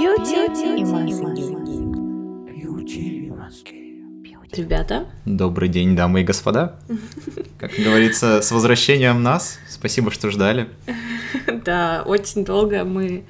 Бьюти 0.00 0.78
и 0.78 0.84
маски. 0.86 1.36
Ребята, 4.56 5.06
Добрый 5.26 5.68
день, 5.68 5.94
дамы 5.94 6.22
и 6.22 6.24
господа. 6.24 6.78
Как 7.58 7.72
говорится, 7.72 8.40
с 8.40 8.50
возвращением 8.50 9.22
нас. 9.22 9.58
Спасибо, 9.68 10.10
что 10.10 10.30
ждали. 10.30 10.70
да, 11.66 12.02
очень 12.06 12.46
долго 12.46 12.84
мы 12.84 13.24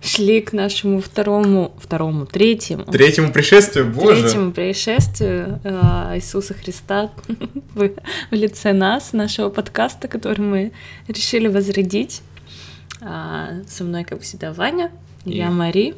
шли 0.00 0.40
к 0.40 0.54
нашему 0.54 1.02
второму, 1.02 1.74
второму, 1.78 2.24
третьему, 2.24 2.84
Третьему 2.84 3.30
пришествию, 3.30 3.84
боже. 3.92 4.22
третьему 4.22 4.52
происшествию 4.52 5.60
э, 5.64 6.12
Иисуса 6.16 6.54
Христа 6.54 7.10
в, 7.74 7.90
в 8.30 8.34
лице 8.34 8.72
нас, 8.72 9.12
нашего 9.12 9.50
подкаста, 9.50 10.08
который 10.08 10.40
мы 10.40 10.72
решили 11.08 11.48
возродить. 11.48 12.22
А, 13.02 13.50
со 13.68 13.84
мной, 13.84 14.04
как 14.04 14.22
всегда, 14.22 14.54
Ваня, 14.54 14.90
И- 15.26 15.36
я 15.36 15.50
Мари. 15.50 15.94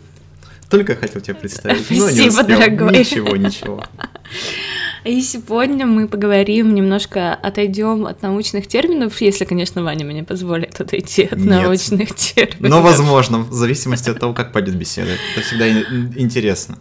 Только 0.70 0.96
хотел 0.96 1.20
тебя 1.20 1.34
представить. 1.34 1.90
но 1.90 2.10
не 2.10 2.28
успел. 2.28 2.46
дорогой. 2.46 2.98
Ничего, 2.98 3.36
ничего. 3.36 3.84
И 5.04 5.22
сегодня 5.22 5.86
мы 5.86 6.08
поговорим, 6.08 6.74
немножко 6.74 7.32
отойдем 7.32 8.04
от 8.06 8.20
научных 8.20 8.66
терминов, 8.66 9.18
если, 9.20 9.44
конечно, 9.46 9.82
Ваня 9.82 10.04
мне 10.04 10.22
позволит 10.24 10.78
отойти 10.80 11.24
от 11.24 11.38
Нет. 11.38 11.46
научных 11.46 12.14
терминов. 12.14 12.70
Но 12.70 12.82
возможно, 12.82 13.38
в 13.38 13.52
зависимости 13.52 14.10
от 14.10 14.20
того, 14.20 14.34
как 14.34 14.52
пойдет 14.52 14.74
беседа. 14.74 15.12
Это 15.34 15.46
всегда 15.46 15.68
ин- 15.70 16.12
интересно. 16.16 16.78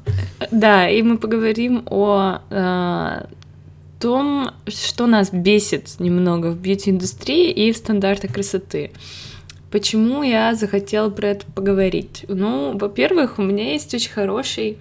Да, 0.51 0.89
и 0.89 1.01
мы 1.03 1.17
поговорим 1.17 1.83
о 1.85 2.39
э, 2.49 3.25
том, 3.99 4.51
что 4.67 5.05
нас 5.07 5.29
бесит 5.31 5.99
немного 5.99 6.47
в 6.47 6.57
бьюти-индустрии 6.59 7.51
и 7.51 7.71
в 7.71 7.77
стандартах 7.77 8.33
красоты. 8.33 8.91
Почему 9.77 10.23
я 10.23 10.55
захотела 10.55 11.11
про 11.11 11.27
это 11.27 11.45
поговорить? 11.53 12.25
Ну, 12.27 12.75
во-первых, 12.75 13.37
у 13.37 13.43
меня 13.43 13.73
есть 13.73 13.93
очень 13.93 14.09
хороший 14.09 14.79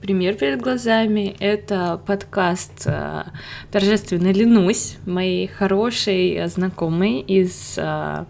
пример 0.00 0.34
перед 0.34 0.60
глазами. 0.60 1.34
Это 1.40 2.00
подкаст 2.06 2.84
э, 2.84 3.24
«Торжественно 3.72 4.30
ленусь» 4.30 4.98
моей 5.04 5.48
хорошей 5.48 6.46
знакомой 6.46 7.22
из 7.22 7.74
э, 7.76 8.24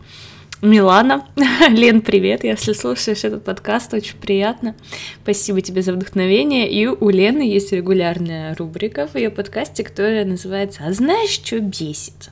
Милана. 0.62 1.26
Лен, 1.68 2.00
привет, 2.00 2.44
если 2.44 2.72
слушаешь 2.72 3.24
этот 3.24 3.44
подкаст, 3.44 3.92
очень 3.92 4.16
приятно. 4.16 4.74
Спасибо 5.22 5.60
тебе 5.60 5.82
за 5.82 5.92
вдохновение. 5.92 6.70
И 6.70 6.86
у 6.86 7.10
Лены 7.10 7.42
есть 7.42 7.72
регулярная 7.72 8.54
рубрика 8.54 9.06
в 9.06 9.16
ее 9.16 9.28
подкасте, 9.28 9.84
которая 9.84 10.24
называется 10.24 10.80
«А 10.86 10.94
знаешь, 10.94 11.28
что 11.28 11.60
бесит?» 11.60 12.30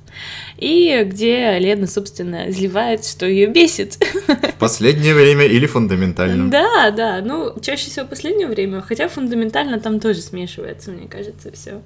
И 0.58 1.02
где 1.04 1.58
Лена, 1.58 1.86
собственно, 1.86 2.50
изливает, 2.50 3.04
что 3.04 3.26
ее 3.26 3.46
бесит. 3.46 3.98
В 4.26 4.58
последнее 4.58 5.14
время 5.14 5.44
или 5.44 5.66
фундаментально. 5.66 6.50
Да, 6.50 6.90
да, 6.90 7.20
ну, 7.22 7.54
чаще 7.60 7.90
всего 7.90 8.06
в 8.06 8.08
последнее 8.08 8.46
время, 8.46 8.80
хотя 8.80 9.08
фундаментально 9.08 9.80
там 9.80 10.00
тоже 10.00 10.20
смешивается, 10.20 10.90
мне 10.90 11.08
кажется, 11.08 11.50
все. 11.52 11.82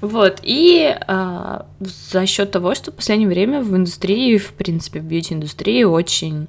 Вот, 0.00 0.40
и 0.42 0.94
а, 1.06 1.66
за 1.80 2.26
счет 2.26 2.50
того, 2.50 2.74
что 2.74 2.92
в 2.92 2.94
последнее 2.94 3.28
время 3.28 3.62
в 3.62 3.74
индустрии, 3.76 4.36
в 4.38 4.52
принципе, 4.52 5.00
в 5.00 5.04
бьюти-индустрии 5.04 5.84
очень 5.84 6.46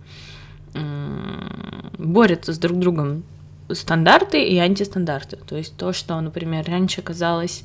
борются 1.98 2.54
с 2.54 2.58
друг 2.58 2.78
другом 2.80 3.24
стандарты 3.72 4.44
и 4.44 4.58
антистандарты. 4.58 5.38
То 5.38 5.58
есть 5.58 5.76
то, 5.78 5.94
что, 5.94 6.20
например, 6.20 6.66
раньше 6.68 7.02
казалось 7.02 7.64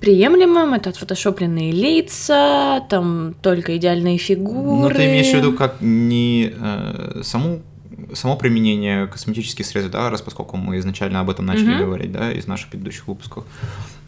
приемлемым, 0.00 0.74
это 0.74 0.90
отфотошопленные 0.90 1.72
лица, 1.72 2.80
там 2.88 3.34
только 3.42 3.76
идеальные 3.76 4.18
фигуры. 4.18 4.88
Ну, 4.94 4.94
ты 4.94 5.06
имеешь 5.06 5.30
в 5.32 5.34
виду 5.34 5.52
как 5.52 5.80
не 5.80 6.52
э, 6.58 7.20
саму 7.22 7.62
само 8.12 8.36
применение 8.36 9.06
косметических 9.06 9.64
средств, 9.66 9.90
да, 9.90 10.10
раз 10.10 10.20
поскольку 10.20 10.56
мы 10.56 10.78
изначально 10.78 11.20
об 11.20 11.30
этом 11.30 11.46
начали 11.46 11.70
Мгм. 11.74 11.84
говорить, 11.86 12.12
да, 12.12 12.30
из 12.30 12.46
наших 12.46 12.68
предыдущих 12.68 13.08
выпусков, 13.08 13.44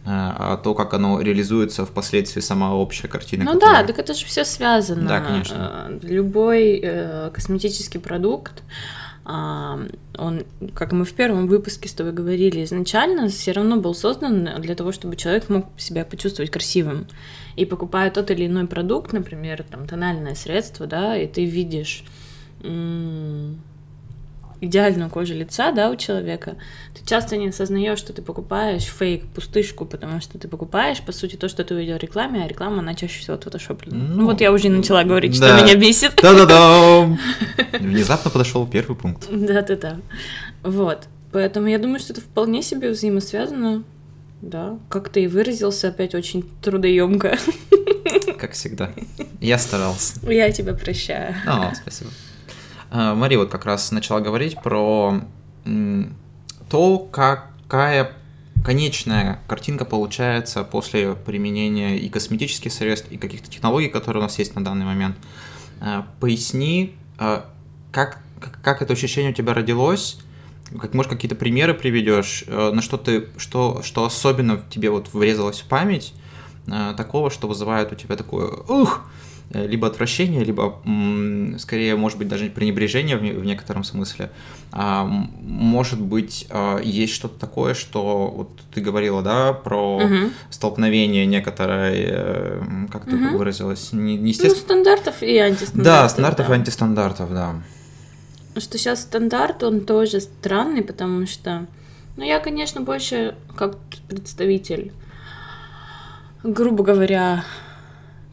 э, 0.05 0.09
а 0.11 0.57
то, 0.63 0.75
как 0.75 0.93
оно 0.95 1.21
реализуется 1.21 1.85
впоследствии 1.87 2.41
сама 2.43 2.75
общая 2.75 3.09
картина. 3.09 3.45
Ну 3.45 3.55
которая- 3.55 3.81
да, 3.83 3.87
так 3.89 3.99
это 3.99 4.15
же 4.15 4.25
все 4.27 4.45
связано. 4.45 5.09
Да, 5.09 5.21
конечно. 5.21 5.89
Э, 5.89 5.99
Любой 6.03 6.81
э, 6.83 7.31
косметический 7.33 7.99
продукт, 7.99 8.63
он, 9.29 10.43
как 10.75 10.93
мы 10.93 11.05
в 11.05 11.13
первом 11.13 11.49
выпуске 11.49 11.87
с 11.89 11.93
тобой 11.93 12.15
говорили, 12.15 12.65
изначально 12.65 13.29
все 13.29 13.53
равно 13.53 13.77
был 13.77 13.95
создан 13.95 14.49
для 14.61 14.75
того, 14.75 14.91
чтобы 14.91 15.17
человек 15.17 15.51
мог 15.51 15.67
себя 15.77 16.07
почувствовать 16.07 16.51
красивым. 16.51 17.07
И 17.55 17.67
покупая 17.67 18.11
тот 18.11 18.31
или 18.31 18.47
иной 18.47 18.67
продукт, 18.67 19.13
например, 19.13 19.65
там 19.71 19.87
тональное 19.87 20.35
средство, 20.35 20.87
да, 20.87 21.17
и 21.17 21.27
ты 21.27 21.45
видишь 21.45 22.05
идеальную 24.61 25.11
кожу 25.11 25.35
лица, 25.35 25.73
да, 25.73 25.91
у 25.91 25.97
человека, 25.97 26.57
ты 26.95 27.07
часто 27.07 27.37
не 27.37 27.49
осознаешь, 27.49 27.99
что 27.99 28.13
ты 28.13 28.23
покупаешь 28.23 28.85
фейк, 28.85 29.27
пустышку, 29.27 29.85
потому 29.85 30.21
что 30.21 30.39
ты 30.39 30.49
покупаешь, 30.49 31.01
по 31.01 31.13
сути, 31.13 31.37
то, 31.37 31.49
что 31.49 31.65
ты 31.65 31.75
увидел 31.75 31.97
в 31.97 32.03
рекламе, 32.03 32.45
а 32.45 32.49
реклама, 32.49 32.81
она 32.81 32.95
чаще 32.95 33.21
всего 33.21 33.35
отфотошоплена. 33.35 33.97
Ну, 33.97 34.15
Ну, 34.23 34.27
вот 34.27 34.41
я 34.41 34.53
уже 34.53 34.69
начала 34.69 35.05
говорить, 35.05 35.35
что 35.37 35.49
да. 35.49 35.63
меня 35.63 35.75
бесит. 35.77 36.17
Да-да-да! 36.23 37.19
Внезапно 37.79 38.31
подошел 38.31 38.67
первый 38.67 38.97
пункт. 38.97 39.27
Да-да-да. 39.31 39.99
Вот. 40.63 41.07
Поэтому 41.33 41.67
я 41.69 41.79
думаю, 41.79 42.01
что 42.01 42.13
это 42.13 42.23
вполне 42.23 42.63
себе 42.63 42.91
взаимосвязано. 42.91 43.85
Да, 44.41 44.79
как 44.89 45.09
ты 45.09 45.25
и 45.25 45.27
выразился, 45.27 45.89
опять 45.89 46.15
очень 46.15 46.49
трудоемко. 46.63 47.37
Как 48.39 48.53
всегда. 48.53 48.93
Я 49.41 49.59
старался. 49.59 50.15
Я 50.31 50.51
тебя 50.53 50.75
прощаю. 50.75 51.35
О, 51.47 51.73
спасибо. 51.75 52.11
А, 52.91 53.15
Мари 53.15 53.37
вот 53.37 53.51
как 53.51 53.65
раз 53.65 53.91
начала 53.93 54.21
говорить 54.21 54.61
про 54.63 55.21
то, 56.71 56.99
какая 57.11 58.13
конечная 58.65 59.41
картинка 59.47 59.85
получается 59.85 60.65
после 60.65 61.15
применения 61.15 61.97
и 61.99 62.09
косметических 62.09 62.73
средств, 62.73 63.11
и 63.11 63.17
каких-то 63.19 63.51
технологий, 63.51 63.89
которые 63.89 64.21
у 64.21 64.25
нас 64.25 64.39
есть 64.39 64.55
на 64.55 64.65
данный 64.65 64.85
момент. 64.87 65.17
А, 65.81 66.07
Поясни, 66.21 66.97
а, 67.19 67.45
как, 67.93 68.19
как- 68.63 68.83
это 68.83 68.93
ощущение 68.93 69.31
у 69.33 69.35
тебя 69.35 69.55
родилось, 69.55 70.19
как, 70.81 70.95
может, 70.95 71.11
какие-то 71.11 71.35
примеры 71.35 71.73
приведешь, 71.73 72.45
э, 72.47 72.71
на 72.73 72.83
что 72.83 72.99
ты, 72.99 73.29
что, 73.39 73.81
что 73.83 74.05
особенно 74.05 74.63
тебе 74.69 74.91
вот 74.91 75.13
врезалось 75.15 75.61
в 75.61 75.65
память, 75.65 76.13
э, 76.67 76.93
такого, 76.97 77.31
что 77.31 77.49
вызывает 77.49 77.91
у 77.91 77.95
тебя 77.95 78.17
такое 78.17 78.49
ух, 78.49 79.01
э, 79.07 79.09
либо 79.51 79.87
отвращение, 79.87 80.45
либо 80.45 80.79
скорее, 81.59 81.97
может 81.97 82.19
быть, 82.19 82.29
даже 82.29 82.51
пренебрежение 82.51 83.17
в, 83.17 83.23
не- 83.23 83.33
в 83.33 83.45
некотором 83.45 83.83
смысле. 83.85 84.31
А, 84.73 85.05
может 85.05 86.01
быть, 86.01 86.47
а, 86.51 86.79
есть 86.83 87.15
что-то 87.15 87.39
такое, 87.39 87.73
что 87.75 88.29
вот 88.29 88.51
ты 88.75 88.81
говорила, 88.83 89.23
да, 89.23 89.53
про 89.55 90.01
Мгм. 90.01 90.33
столкновение 90.51 91.25
некоторое, 91.27 91.93
э, 91.95 92.63
как 92.93 93.07
ты 93.07 93.17
Мгм. 93.17 93.37
выразилась, 93.39 93.93
не, 93.93 94.17
не 94.17 94.35
Ну, 94.43 94.51
стандартов 94.51 95.23
и 95.23 95.39
антистандартов. 95.39 95.85
да, 95.85 96.09
стандартов 96.09 96.47
и 96.47 96.49
да. 96.51 96.55
антистандартов, 96.55 97.33
да. 97.33 97.55
Что 98.57 98.77
сейчас 98.77 99.03
стандарт, 99.03 99.63
он 99.63 99.81
тоже 99.81 100.21
странный, 100.21 100.83
потому 100.83 101.27
что, 101.27 101.67
ну, 102.17 102.25
я, 102.25 102.39
конечно, 102.41 102.81
больше 102.83 103.35
как 103.57 103.77
представитель, 104.09 104.93
грубо 106.43 106.85
говоря, 106.85 107.45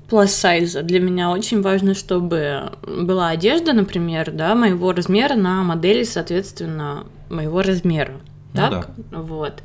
size. 0.10 0.82
Для 0.84 1.00
меня 1.00 1.32
очень 1.32 1.62
важно, 1.62 1.94
чтобы 1.94 2.72
была 2.84 3.30
одежда, 3.30 3.74
например, 3.74 4.32
да, 4.32 4.56
моего 4.56 4.92
размера 4.92 5.36
на 5.36 5.64
модели, 5.64 6.04
соответственно, 6.04 7.06
моего 7.30 7.62
размера. 7.62 8.14
Ну 8.54 8.60
Так? 8.60 8.90
Вот. 9.12 9.64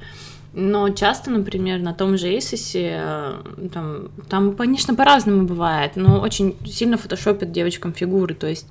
Но 0.52 0.88
часто, 0.90 1.30
например, 1.30 1.80
на 1.80 1.94
том 1.94 2.18
же 2.18 2.26
Asus, 2.26 2.72
э, 2.74 3.68
там, 3.72 4.08
там, 4.28 4.56
конечно, 4.56 4.96
по-разному 4.96 5.44
бывает, 5.46 5.92
но 5.94 6.20
очень 6.20 6.56
сильно 6.66 6.96
фотошопят 6.96 7.52
девочкам 7.52 7.92
фигуры, 7.92 8.34
то 8.34 8.48
есть 8.48 8.66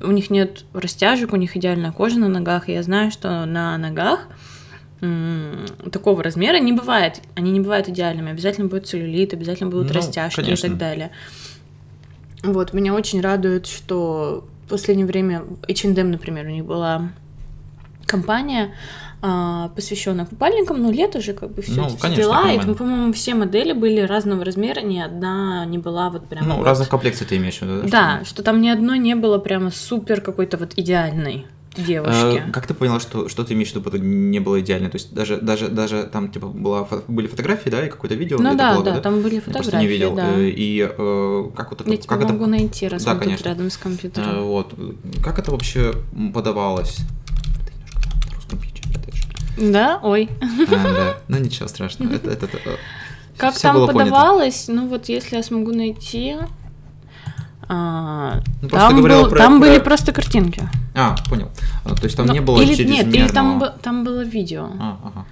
у 0.00 0.10
них 0.10 0.30
нет 0.30 0.64
растяжек, 0.72 1.34
у 1.34 1.36
них 1.36 1.54
идеальная 1.54 1.92
кожа 1.92 2.18
на 2.18 2.28
ногах, 2.28 2.70
и 2.70 2.72
я 2.72 2.82
знаю, 2.82 3.10
что 3.10 3.44
на 3.44 3.76
ногах 3.76 4.26
такого 5.92 6.22
размера 6.22 6.58
не 6.58 6.72
бывает, 6.72 7.20
они 7.36 7.50
не 7.52 7.60
бывают 7.60 7.88
идеальными, 7.88 8.30
обязательно 8.32 8.68
будет 8.68 8.86
целлюлит, 8.86 9.32
обязательно 9.32 9.70
будут 9.70 9.88
Ну, 9.88 9.94
растяжки 9.94 10.40
и 10.40 10.44
конечно. 10.44 10.68
так 10.68 10.78
далее. 10.78 11.10
Вот, 12.42 12.72
меня 12.72 12.94
очень 12.94 13.20
радует, 13.20 13.66
что 13.66 14.44
в 14.66 14.70
последнее 14.70 15.06
время 15.06 15.44
H&M, 15.68 16.10
например, 16.10 16.46
у 16.46 16.50
них 16.50 16.64
была 16.64 17.10
компания, 18.06 18.74
а, 19.20 19.68
посвященная 19.74 20.24
купальникам, 20.26 20.80
но 20.80 20.90
лето 20.92 21.20
же 21.20 21.32
как 21.32 21.50
бы 21.52 21.60
все 21.62 21.72
Ну, 21.82 21.96
конечно, 22.00 22.14
дела, 22.22 22.52
и 22.52 22.58
там, 22.58 22.74
по-моему, 22.76 23.12
все 23.12 23.34
модели 23.34 23.72
были 23.72 24.00
разного 24.00 24.44
размера, 24.44 24.80
ни 24.80 24.98
одна 25.00 25.64
не 25.66 25.78
была 25.78 26.08
вот 26.10 26.28
прям 26.28 26.46
Ну, 26.48 26.56
вот- 26.58 26.64
разных 26.64 26.88
комплекций 26.88 27.26
ты 27.26 27.36
имеешь 27.36 27.58
в 27.58 27.62
виду, 27.62 27.82
да? 27.82 27.88
Да, 28.18 28.24
что 28.24 28.42
там 28.44 28.60
ни 28.60 28.68
одной 28.68 28.98
не 29.00 29.14
было 29.16 29.38
прямо 29.38 29.70
супер 29.72 30.20
какой-то 30.20 30.56
вот 30.56 30.72
идеальной. 30.76 31.46
Девушки. 31.78 32.42
Э, 32.48 32.50
Как 32.52 32.66
ты 32.66 32.74
поняла, 32.74 33.00
что, 33.00 33.28
что 33.28 33.44
ты 33.44 33.54
имеешь 33.54 33.72
в 33.72 33.76
виду, 33.76 33.88
это 33.88 33.98
не 33.98 34.40
было 34.40 34.60
идеально? 34.60 34.90
То 34.90 34.96
есть 34.96 35.12
даже, 35.14 35.38
даже, 35.38 35.68
даже 35.68 36.04
там 36.04 36.30
типа 36.30 36.46
была, 36.48 36.86
были 37.08 37.26
фотографии, 37.26 37.70
да, 37.70 37.86
и 37.86 37.88
какое-то 37.90 38.14
видео? 38.14 38.38
Ну 38.38 38.56
да, 38.56 38.74
было, 38.74 38.84
да, 38.84 39.00
там 39.00 39.20
были 39.22 39.36
Я 39.36 39.40
просто 39.40 39.62
фотографии, 39.62 39.86
не 39.86 39.92
видел. 39.92 40.14
да. 40.14 40.34
Э, 40.38 40.48
И 40.48 40.80
э, 40.90 41.44
как 41.56 41.70
вот 41.70 41.80
это... 41.80 41.90
Я 41.90 41.96
тебе 41.96 42.08
как 42.08 42.20
это- 42.22 42.32
могу 42.32 42.46
найти, 42.46 42.88
раз 42.88 43.04
Да, 43.04 43.10
мы 43.14 43.16
тут 43.20 43.24
конечно. 43.26 43.48
рядом 43.48 43.70
с 43.70 43.76
компьютером. 43.76 44.44
Вот. 44.44 44.74
Как 45.24 45.38
это 45.38 45.50
вообще 45.50 45.92
подавалось? 46.34 46.98
Да? 49.58 49.98
Ой. 50.02 50.28
А, 50.40 50.82
да. 50.84 51.16
Ну 51.28 51.38
ничего 51.38 51.68
страшного. 51.68 52.12
Это, 52.14 52.30
это, 52.30 52.46
это, 52.46 52.58
Как 53.36 53.58
там 53.58 53.74
было 53.76 53.86
понято. 53.88 54.04
подавалось, 54.04 54.66
ну 54.68 54.86
вот 54.88 55.08
если 55.08 55.36
я 55.36 55.42
смогу 55.42 55.72
найти... 55.72 56.36
а, 57.68 58.40
Ну, 58.62 58.68
там 58.68 59.02
был- 59.02 59.28
про- 59.28 59.38
там 59.38 59.60
про- 59.60 59.68
были 59.68 59.78
просто 59.78 60.12
картинки. 60.12 60.62
А, 60.94 61.14
понял. 61.28 61.50
А, 61.84 61.94
То 61.94 62.04
есть 62.04 62.16
там 62.16 62.26
Ну, 62.26 62.32
не 62.32 62.40
было 62.40 62.60
или, 62.62 62.74
чрезмерного... 62.74 63.06
Нет, 63.06 63.14
или 63.14 63.28
там, 63.28 63.64
там 63.82 64.04
было 64.04 64.24
видео. 64.24 64.68
А, 64.80 64.98
ага. 65.04 65.26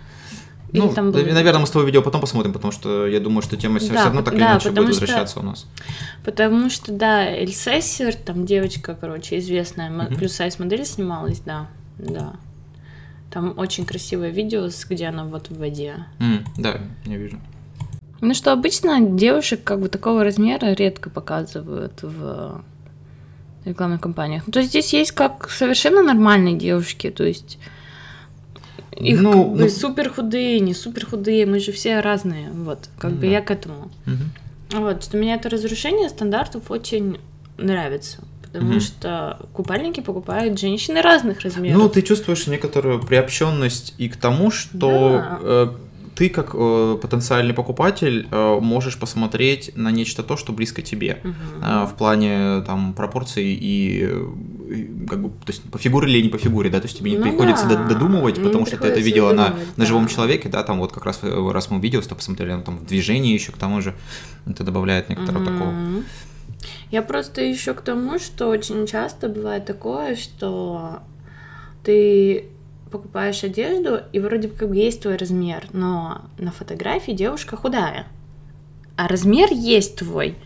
Или 0.72 0.82
Ну, 0.82 0.92
там 0.92 1.10
было- 1.12 1.22
наверное, 1.22 1.60
мы 1.60 1.66
с 1.66 1.70
тобой 1.70 1.86
видео 1.86 2.02
потом 2.02 2.20
посмотрим, 2.20 2.52
потому 2.52 2.72
что 2.72 3.06
я 3.06 3.20
думаю, 3.20 3.40
что 3.42 3.56
тема 3.56 3.78
все 3.78 3.92
Да, 3.92 4.04
равно 4.04 4.22
так 4.22 4.34
или 4.34 4.40
да, 4.40 4.50
иначе 4.52 4.68
будет 4.70 4.74
потому 4.74 4.92
что- 4.92 5.00
возвращаться 5.00 5.40
у 5.40 5.42
нас. 5.42 5.66
Потому 6.24 6.70
что, 6.70 6.92
да, 6.92 7.24
Эльсессер, 7.24 8.14
там 8.14 8.44
девочка, 8.44 8.94
короче, 9.00 9.38
известная, 9.38 9.90
мо- 9.90 10.04
Мгм. 10.04 10.16
плюс-сайз 10.16 10.58
модель 10.58 10.84
снималась, 10.84 11.40
да, 11.40 11.68
да. 11.98 12.32
Там 13.30 13.54
очень 13.56 13.86
красивое 13.86 14.30
видео, 14.30 14.68
где 14.90 15.06
она 15.06 15.24
вот 15.24 15.48
в 15.50 15.58
воде. 15.58 16.06
М, 16.20 16.44
да, 16.56 16.76
я 17.04 17.16
вижу. 17.16 17.38
Ну 18.20 18.34
что, 18.34 18.52
обычно 18.52 19.00
девушек 19.00 19.62
как 19.64 19.80
бы 19.80 19.88
такого 19.88 20.24
размера 20.24 20.72
редко 20.72 21.10
показывают 21.10 22.02
в 22.02 22.62
рекламных 23.64 24.00
кампаниях. 24.00 24.44
Ну, 24.46 24.52
то 24.52 24.60
есть 24.60 24.70
здесь 24.70 24.92
есть 24.92 25.12
как 25.12 25.50
совершенно 25.50 26.02
нормальные 26.02 26.56
девушки, 26.56 27.10
то 27.10 27.24
есть 27.24 27.58
их 28.96 29.20
Ну, 29.20 29.32
как 29.44 29.52
бы 29.52 29.58
ну- 29.64 29.68
супер 29.68 30.10
худые, 30.10 30.60
не 30.60 30.72
супер 30.72 31.06
худые, 31.06 31.44
мы 31.46 31.60
же 31.60 31.72
все 31.72 32.00
разные, 32.00 32.50
вот, 32.52 32.88
как 32.98 33.10
Ну 33.10 33.16
бы 33.16 33.22
да. 33.22 33.28
я 33.32 33.40
к 33.42 33.50
этому. 33.50 33.90
Мгм. 34.06 34.30
Вот, 34.80 35.04
что 35.04 35.16
мне 35.19 35.34
это 35.34 35.48
разрушение 35.50 36.08
стандартов 36.08 36.70
очень 36.70 37.19
нравится, 37.58 38.19
потому 38.42 38.70
Мгм. 38.72 38.80
что 38.80 39.38
купальники 39.52 40.00
покупают 40.00 40.58
женщины 40.58 41.02
разных 41.02 41.40
размеров. 41.40 41.78
Ну, 41.78 41.88
ты 41.88 42.02
чувствуешь 42.02 42.46
некоторую 42.46 43.00
приобщенность 43.00 43.94
и 43.98 44.08
к 44.08 44.16
тому, 44.16 44.50
что 44.50 45.22
Да. 45.42 45.70
Э, 46.16 46.18
ты 46.18 46.30
как 46.30 46.50
э, 46.54 46.98
потенциальный 47.00 47.54
покупатель 47.54 48.26
э, 48.30 48.58
можешь 48.60 48.98
посмотреть 48.98 49.72
на 49.76 49.90
нечто 49.90 50.22
то, 50.22 50.36
что 50.36 50.52
близко 50.52 50.82
тебе. 50.82 51.20
Мгм. 51.22 51.34
А, 51.62 51.86
в 51.86 51.94
плане 51.94 52.62
там 52.62 52.94
пропорций 52.94 53.44
и, 53.44 54.00
э, 54.02 54.26
и 54.74 55.06
как 55.08 55.22
бы, 55.22 55.28
то 55.28 55.52
есть 55.52 55.62
по 55.70 55.78
фигуре 55.78 56.10
или 56.10 56.22
не 56.22 56.28
по 56.28 56.38
фигуре, 56.38 56.70
да, 56.70 56.80
то 56.80 56.86
есть 56.86 56.98
тебе 56.98 57.10
не 57.12 57.18
Ну 57.18 57.22
приходится 57.22 57.66
да, 57.68 57.76
до- 57.76 57.94
додумывать, 57.94 58.38
не 58.38 58.44
потому 58.44 58.66
что 58.66 58.76
ты 58.76 58.88
это 58.88 59.00
видела 59.00 59.32
на, 59.32 59.54
на 59.76 59.86
живом 59.86 60.08
человеке, 60.08 60.48
да, 60.48 60.62
там 60.62 60.78
вот 60.78 60.92
как 60.92 61.04
раз 61.04 61.20
э, 61.22 61.50
раз 61.52 61.70
мы 61.70 61.78
с 61.86 61.90
тобой 61.90 62.16
посмотрели, 62.16 62.52
ну, 62.52 62.62
там 62.62 62.84
движение 62.86 63.34
еще 63.34 63.52
к 63.52 63.56
тому 63.56 63.80
же, 63.80 63.94
это 64.46 64.64
добавляет 64.64 65.08
некоторого 65.08 65.44
такого. 65.44 65.70
Мгм. 65.70 66.04
Я 66.90 67.02
просто 67.02 67.42
еще 67.42 67.74
к 67.74 67.80
тому, 67.82 68.19
что 68.19 68.48
очень 68.48 68.86
часто 68.86 69.28
бывает 69.28 69.66
такое, 69.66 70.16
что 70.16 71.00
ты 71.84 72.46
покупаешь 72.90 73.44
одежду, 73.44 74.00
и 74.12 74.20
вроде 74.20 74.48
как 74.48 74.68
бы 74.68 74.76
есть 74.76 75.02
твой 75.02 75.16
размер, 75.16 75.66
но 75.72 76.22
на 76.38 76.52
фотографии 76.52 77.12
девушка 77.12 77.56
худая, 77.56 78.06
а 78.96 79.08
размер 79.08 79.48
есть 79.52 79.96
твой. 79.96 80.36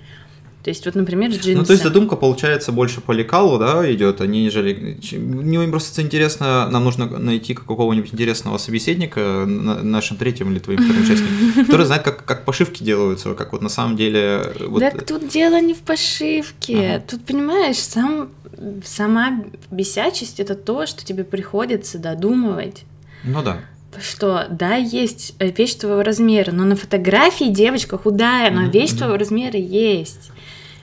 То 0.63 0.69
есть 0.69 0.85
вот, 0.85 0.95
например, 0.95 1.31
джинсы. 1.31 1.55
Ну, 1.55 1.65
то 1.65 1.73
есть 1.73 1.83
задумка 1.83 2.17
получается 2.17 2.71
больше 2.71 3.01
по 3.01 3.13
лекалу, 3.13 3.59
да, 3.59 3.91
идет, 3.93 4.21
а 4.21 4.27
не 4.27 4.45
нежели... 4.45 4.99
Мне 5.17 5.67
просто 5.69 6.03
интересно, 6.03 6.69
нам 6.71 6.85
нужно 6.85 7.07
найти 7.07 7.55
какого-нибудь 7.55 8.13
интересного 8.13 8.59
собеседника, 8.59 9.45
на- 9.47 9.83
нашим 9.83 10.19
третьим 10.19 10.53
или 10.53 10.59
твоим 10.59 10.83
вторым 10.83 11.03
участником, 11.03 11.65
который 11.67 11.87
знает, 11.87 12.03
как, 12.03 12.25
как 12.27 12.45
пошивки 12.45 12.83
делаются, 12.83 13.35
как 13.35 13.53
вот 13.53 13.63
на 13.63 13.71
самом 13.71 13.97
деле... 13.97 14.53
Вот, 14.67 14.81
Так 14.81 15.07
тут 15.07 15.29
дело 15.29 15.61
не 15.61 15.73
в 15.73 15.79
пошивке. 15.79 16.91
Ага. 16.97 17.05
Тут, 17.09 17.25
понимаешь, 17.25 17.79
сам, 17.79 18.29
сама 18.85 19.43
бесячесть 19.71 20.41
это 20.41 20.55
то, 20.55 20.87
что 20.87 21.05
тебе 21.07 21.25
приходится 21.25 21.99
додумывать. 21.99 22.85
Ну 23.25 23.43
да. 23.43 23.61
Что, 24.01 24.47
да, 24.51 24.77
есть 24.77 25.35
э, 25.41 25.51
вещь 25.51 25.75
твоего 25.75 26.03
размера, 26.03 26.53
но 26.53 26.65
на 26.65 26.77
фотографии 26.77 27.49
девочка 27.49 27.99
худая, 27.99 28.51
но 28.53 28.63
Мгм, 28.63 28.71
вещь 28.71 28.93
твоего 28.93 29.17
размера 29.17 29.59
есть. 29.59 30.31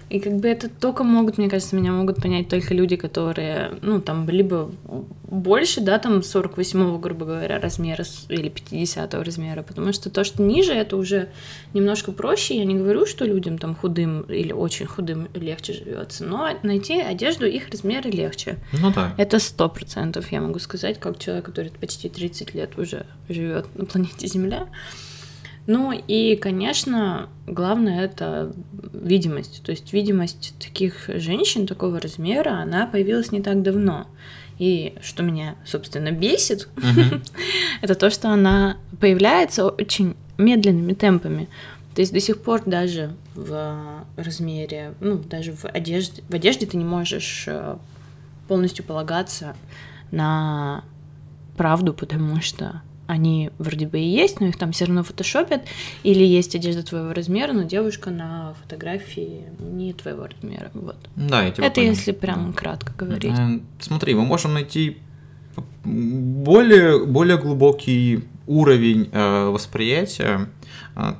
И 0.09 0.19
как 0.19 0.38
бы 0.38 0.48
это 0.48 0.69
только 0.69 1.04
могут, 1.04 1.38
мне 1.38 1.50
кажется, 1.50 1.75
меня 1.75 1.92
могут 1.92 2.21
понять 2.21 2.48
только 2.48 2.74
люди, 2.74 2.95
которые, 2.95 3.77
ну, 3.81 4.00
там, 4.00 4.30
либо 4.30 4.71
больше, 5.24 5.81
да, 5.81 6.00
там, 6.00 6.19
48-го, 6.19 6.98
грубо 6.98 7.25
говоря, 7.25 7.59
размера 7.59 8.06
или 8.30 8.50
50-го 8.50 9.21
размера, 9.21 9.63
потому 9.63 9.92
что 9.92 10.09
то, 10.09 10.24
что 10.24 10.42
ниже, 10.42 10.71
это 10.74 10.95
уже 10.95 11.27
немножко 11.74 12.13
проще. 12.13 12.57
Я 12.57 12.63
не 12.63 12.75
говорю, 12.75 13.06
что 13.06 13.25
людям 13.25 13.57
там 13.57 13.75
худым 13.75 14.21
или 14.21 14.54
очень 14.54 14.86
худым 14.86 15.27
легче 15.33 15.74
живется, 15.74 16.24
но 16.24 16.50
найти 16.63 17.01
одежду 17.01 17.45
их 17.45 17.69
размера 17.69 18.07
легче. 18.07 18.57
Ну 18.71 18.94
да. 18.94 19.13
Это 19.18 19.39
сто 19.39 19.68
процентов, 19.68 20.31
я 20.31 20.39
могу 20.39 20.59
сказать, 20.59 21.00
как 21.00 21.19
человек, 21.19 21.45
который 21.45 21.71
почти 21.71 22.07
30 22.07 22.54
лет 22.54 22.77
уже 22.77 23.06
живет 23.27 23.68
на 23.75 23.86
планете 23.86 24.27
Земля. 24.27 24.68
Ну 25.68 25.92
и, 25.92 26.38
конечно, 26.38 27.28
главное 27.46 28.06
это 28.06 28.54
видимость. 28.94 29.62
То 29.64 29.72
есть 29.72 29.92
видимость 29.92 30.56
таких 30.60 31.10
женщин 31.16 31.68
такого 31.68 32.00
размера, 32.00 32.62
она 32.62 32.88
появилась 32.88 33.34
не 33.34 33.42
так 33.42 33.62
давно. 33.62 34.08
И 34.60 34.96
что 35.02 35.24
меня, 35.24 35.56
собственно, 35.66 36.12
бесит, 36.12 36.69
это 37.81 37.96
то, 37.96 38.10
что 38.10 38.30
она 38.30 38.78
появляется 39.00 39.68
очень 39.68 40.16
медленными 40.38 40.94
темпами. 40.94 41.50
То 41.94 42.02
есть 42.02 42.14
до 42.14 42.19
сих 42.22 42.42
пор 42.42 42.62
даже 42.66 43.14
в 43.36 44.06
размере, 44.16 44.94
ну, 45.02 45.18
даже 45.18 45.52
в 45.52 45.66
одежде, 45.66 46.24
в 46.30 46.34
одежде 46.34 46.66
ты 46.66 46.78
не 46.78 46.86
можешь 46.86 47.46
э, 47.48 47.75
полностью 48.48 48.86
полагаться 48.86 49.56
на 50.12 50.84
правду, 51.58 51.94
потому 51.94 52.40
что 52.40 52.81
они 53.07 53.50
вроде 53.57 53.88
бы 53.88 54.00
и 54.00 54.06
есть, 54.07 54.39
но 54.42 54.48
их 54.48 54.57
там 54.57 54.71
все 54.71 54.86
равно 54.86 55.04
фотошопят, 55.04 55.62
или 56.04 56.24
есть 56.24 56.56
одежда 56.56 56.83
твоего 56.83 57.13
размера, 57.13 57.54
но 57.54 57.63
девушка 57.63 58.09
на 58.12 58.54
фотографии 58.62 59.44
не 59.59 59.94
твоего 59.94 60.27
размера. 60.27 60.69
Вот. 60.74 60.98
Да, 61.15 61.44
я 61.44 61.51
тебя 61.51 61.68
Это 61.68 61.75
понял. 61.75 61.89
если 61.92 62.12
прям 62.12 62.54
кратко 62.54 62.94
говорить. 62.94 63.33
Э, 63.38 63.59
Смотри, 63.80 64.13
мы 64.13 64.25
можем 64.25 64.54
найти 64.54 64.98
более, 65.83 67.06
более 67.06 67.38
глубокий 67.38 68.25
уровень 68.45 69.09
э, 69.12 69.45
восприятия. 69.50 70.48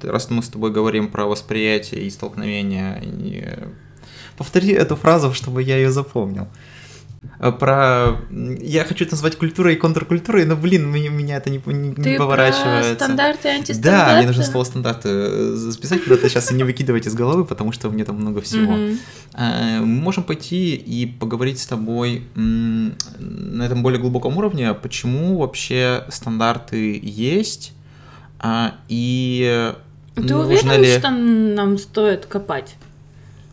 Ты- 0.01 0.11
Раз 0.11 0.29
мы 0.29 0.41
с 0.43 0.49
тобой 0.49 0.71
говорим 0.71 1.07
про 1.09 1.25
восприятие 1.25 2.01
и 2.03 2.09
столкновение, 2.09 3.01
и, 3.03 3.43
э, 3.45 3.67
повтори 4.37 4.71
эту 4.73 4.95
фразу, 4.95 5.33
чтобы 5.33 5.63
я 5.63 5.77
ее 5.77 5.91
запомнил. 5.91 6.43
Э, 6.43 6.47
Про... 7.39 8.17
Я 8.31 8.83
хочу 8.83 9.05
это 9.05 9.13
назвать 9.13 9.35
культурой 9.35 9.75
и 9.75 9.77
контркультурой, 9.77 10.45
но, 10.45 10.56
блин, 10.56 10.89
меня, 10.89 11.11
меня 11.11 11.37
это 11.37 11.51
не, 11.51 11.61
не- 11.65 11.89
не 11.89 11.94
Ты 11.94 12.17
поворачивается. 12.17 12.95
про 12.95 13.06
стандарты 13.06 13.47
и 13.47 13.51
Да, 13.51 13.57
антистандарты? 13.57 14.17
мне 14.17 14.27
нужно 14.27 14.44
слово 14.44 14.63
стандарты 14.63 15.09
э, 15.09 15.51
записать 15.56 16.03
куда-то 16.03 16.27
сейчас 16.29 16.51
и 16.51 16.56
не 16.56 16.63
выкидывать 16.63 17.06
из 17.06 17.13
головы, 17.13 17.45
потому 17.45 17.71
что 17.71 17.89
мне 17.91 18.06
там 18.06 18.15
много 18.15 18.41
всего. 18.41 18.75
Э, 19.35 19.79
Мы 19.81 19.85
можем 19.85 20.23
пойти 20.23 20.73
и 20.75 21.06
поговорить 21.06 21.59
с 21.59 21.67
тобой 21.67 22.23
на 22.35 23.63
этом 23.63 23.83
более 23.83 23.99
глубоком 24.01 24.35
уровне, 24.37 24.73
почему 24.73 25.37
вообще 25.37 26.06
стандарты 26.09 26.99
есть, 27.03 27.73
а, 28.39 28.73
и 28.87 29.73
Ты 30.15 30.21
нужно 30.21 30.73
уверен, 30.73 30.81
ли... 30.81 30.97
что 30.97 31.09
нам 31.11 31.77
стоит 31.77 32.25
копать? 32.25 32.75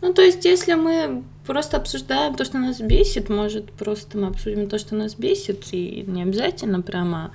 Ну, 0.01 0.13
то 0.15 0.23
есть, 0.23 0.45
если 0.47 0.75
мы 0.75 1.23
просто 1.47 1.77
обсуждаем 1.77 2.35
то, 2.35 2.45
что 2.45 2.59
нас 2.59 2.81
бесит, 2.81 3.29
может, 3.29 3.71
просто 3.73 4.19
мы 4.19 4.29
обсудим 4.29 4.69
то, 4.69 4.79
что 4.79 4.95
нас 4.95 5.15
бесит, 5.15 5.65
и 5.73 6.05
не 6.07 6.23
обязательно 6.23 6.81
прямо 6.83 7.31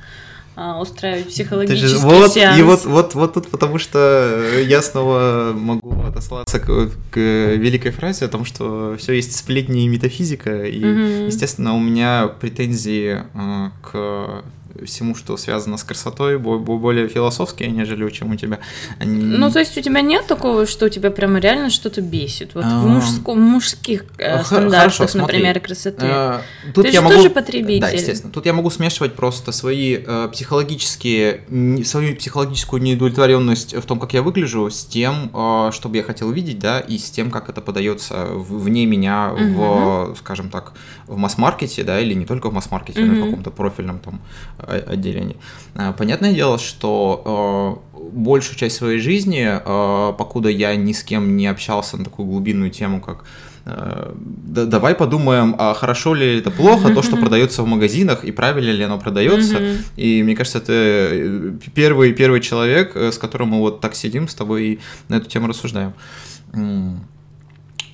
а, 0.56 0.82
устраивать 0.82 1.28
психологический 1.30 1.88
же- 1.88 1.98
вот, 2.00 2.34
сеанс. 2.34 2.60
и 2.60 2.63
вот, 2.63 2.86
вот, 2.86 3.16
вот 3.16 3.34
тут, 3.34 3.48
потому 3.50 3.78
что 3.78 4.42
я 4.68 4.82
снова 4.82 5.54
могу 5.56 6.01
отослаться 6.01 6.60
к, 6.60 6.92
к 7.12 7.18
великой 7.18 7.92
фразе 7.92 8.25
о 8.25 8.28
том, 8.28 8.44
что 8.46 8.96
все 8.98 9.13
есть 9.13 9.36
сплетни 9.38 9.86
и 9.86 9.88
метафизика, 9.88 10.66
и, 10.66 10.84
Мгм. 10.84 11.28
естественно, 11.28 11.75
у 11.75 11.80
меня 11.80 12.28
претензии 12.42 13.24
э, 13.34 13.70
к 13.82 14.44
всему, 14.86 15.16
что 15.16 15.38
связано 15.38 15.78
с 15.78 15.84
красотой, 15.84 16.38
бо- 16.38 16.58
бо- 16.60 16.78
более 16.78 17.08
философские, 17.08 17.70
нежели 17.72 18.10
чем 18.12 18.32
у 18.32 18.36
тебя. 18.36 18.60
Они- 19.00 19.24
Ну, 19.38 19.52
то 19.52 19.60
есть 19.60 19.78
у 19.78 19.82
тебя 19.82 20.02
нет 20.02 20.28
такого, 20.28 20.66
что 20.66 20.86
у 20.86 20.90
тебя 20.90 21.12
прямо 21.12 21.40
реально 21.40 21.70
что-то 21.70 22.02
бесит? 22.02 22.56
Вот 22.56 22.66
в, 22.66 22.88
мужско- 22.88 23.34
в 23.34 23.38
мужских 23.38 24.06
э, 24.18 24.44
стандартах, 24.44 25.14
например, 25.16 25.60
красоты. 25.60 26.06
Э, 26.06 26.40
Тут 26.74 26.86
Ты 26.86 26.92
я 26.92 27.00
же 27.00 27.02
могу... 27.02 27.16
тоже 27.16 27.30
потребитель. 27.30 27.82
Да, 27.82 27.90
естественно. 27.90 28.32
Тут 28.32 28.46
я 28.46 28.54
могу 28.54 28.70
смешивать 28.70 29.16
просто 29.16 29.52
свои 29.52 29.98
э, 30.06 30.30
психологические, 30.32 31.42
свою 31.86 32.16
психологическую 32.16 32.82
неудовлетворенность 32.82 33.74
в 33.76 33.82
том, 33.86 34.00
как 34.00 34.14
я 34.14 34.22
выгляжу, 34.22 34.70
с 34.70 34.86
тем, 34.86 35.30
что 35.72 35.90
бы 35.90 35.98
я 35.98 36.04
хотел 36.04 36.32
видеть, 36.32 36.60
да, 36.60 36.80
и 36.80 36.98
с 36.98 37.10
тем, 37.12 37.32
как 37.32 37.50
это 37.50 37.62
подается 37.62 38.26
вне 38.32 38.86
меня 38.86 39.32
в, 39.34 40.16
скажем 40.20 40.50
так, 40.50 40.74
в 41.08 41.18
масс-маркете, 41.18 41.84
да, 41.84 42.00
или 42.00 42.14
не 42.14 42.26
только 42.26 42.50
в 42.50 42.54
масс-маркете, 42.54 43.02
но 43.02 43.14
и 43.14 43.22
в 43.22 43.26
каком-то 43.26 43.52
профильном 43.52 44.00
там 44.00 44.22
отделении. 44.70 45.38
Э, 45.76 45.94
Понятное 45.98 46.34
дело, 46.34 46.58
что 46.58 47.82
э, 47.94 48.00
большую 48.12 48.58
часть 48.58 48.78
своей 48.78 49.00
жизни, 49.00 49.48
э, 49.48 50.14
покуда 50.18 50.50
я 50.50 50.76
ни 50.76 50.94
с 50.94 51.04
кем 51.04 51.38
не 51.38 51.48
общался 51.48 51.98
на 51.98 52.04
такую 52.04 52.28
глубинную 52.28 52.72
тему, 52.72 53.02
как 53.02 53.26
э, 53.66 54.14
да, 54.16 54.66
давай 54.66 54.96
подумаем, 54.96 55.56
а 55.58 55.74
хорошо 55.74 56.14
ли 56.14 56.40
это 56.40 56.52
плохо, 56.52 56.94
то, 56.94 57.02
что 57.02 57.18
продается 57.22 57.64
в 57.64 57.68
магазинах, 57.68 58.24
и 58.24 58.32
правильно 58.32 58.72
ли 58.72 58.84
оно 58.84 59.00
продается. 59.00 59.58
И 59.96 60.24
мне 60.24 60.36
кажется, 60.36 60.62
э, 60.68 61.52
первый, 61.74 62.14
первый 62.14 62.42
человек, 62.42 62.96
с 62.96 63.18
которым 63.18 63.50
мы 63.50 63.60
вот 63.60 63.82
так 63.82 63.96
сидим 63.96 64.28
с 64.28 64.34
тобой 64.34 64.64
и 64.64 64.80
на 65.08 65.16
эту 65.16 65.30
тему 65.30 65.48
рассуждаем 65.48 65.94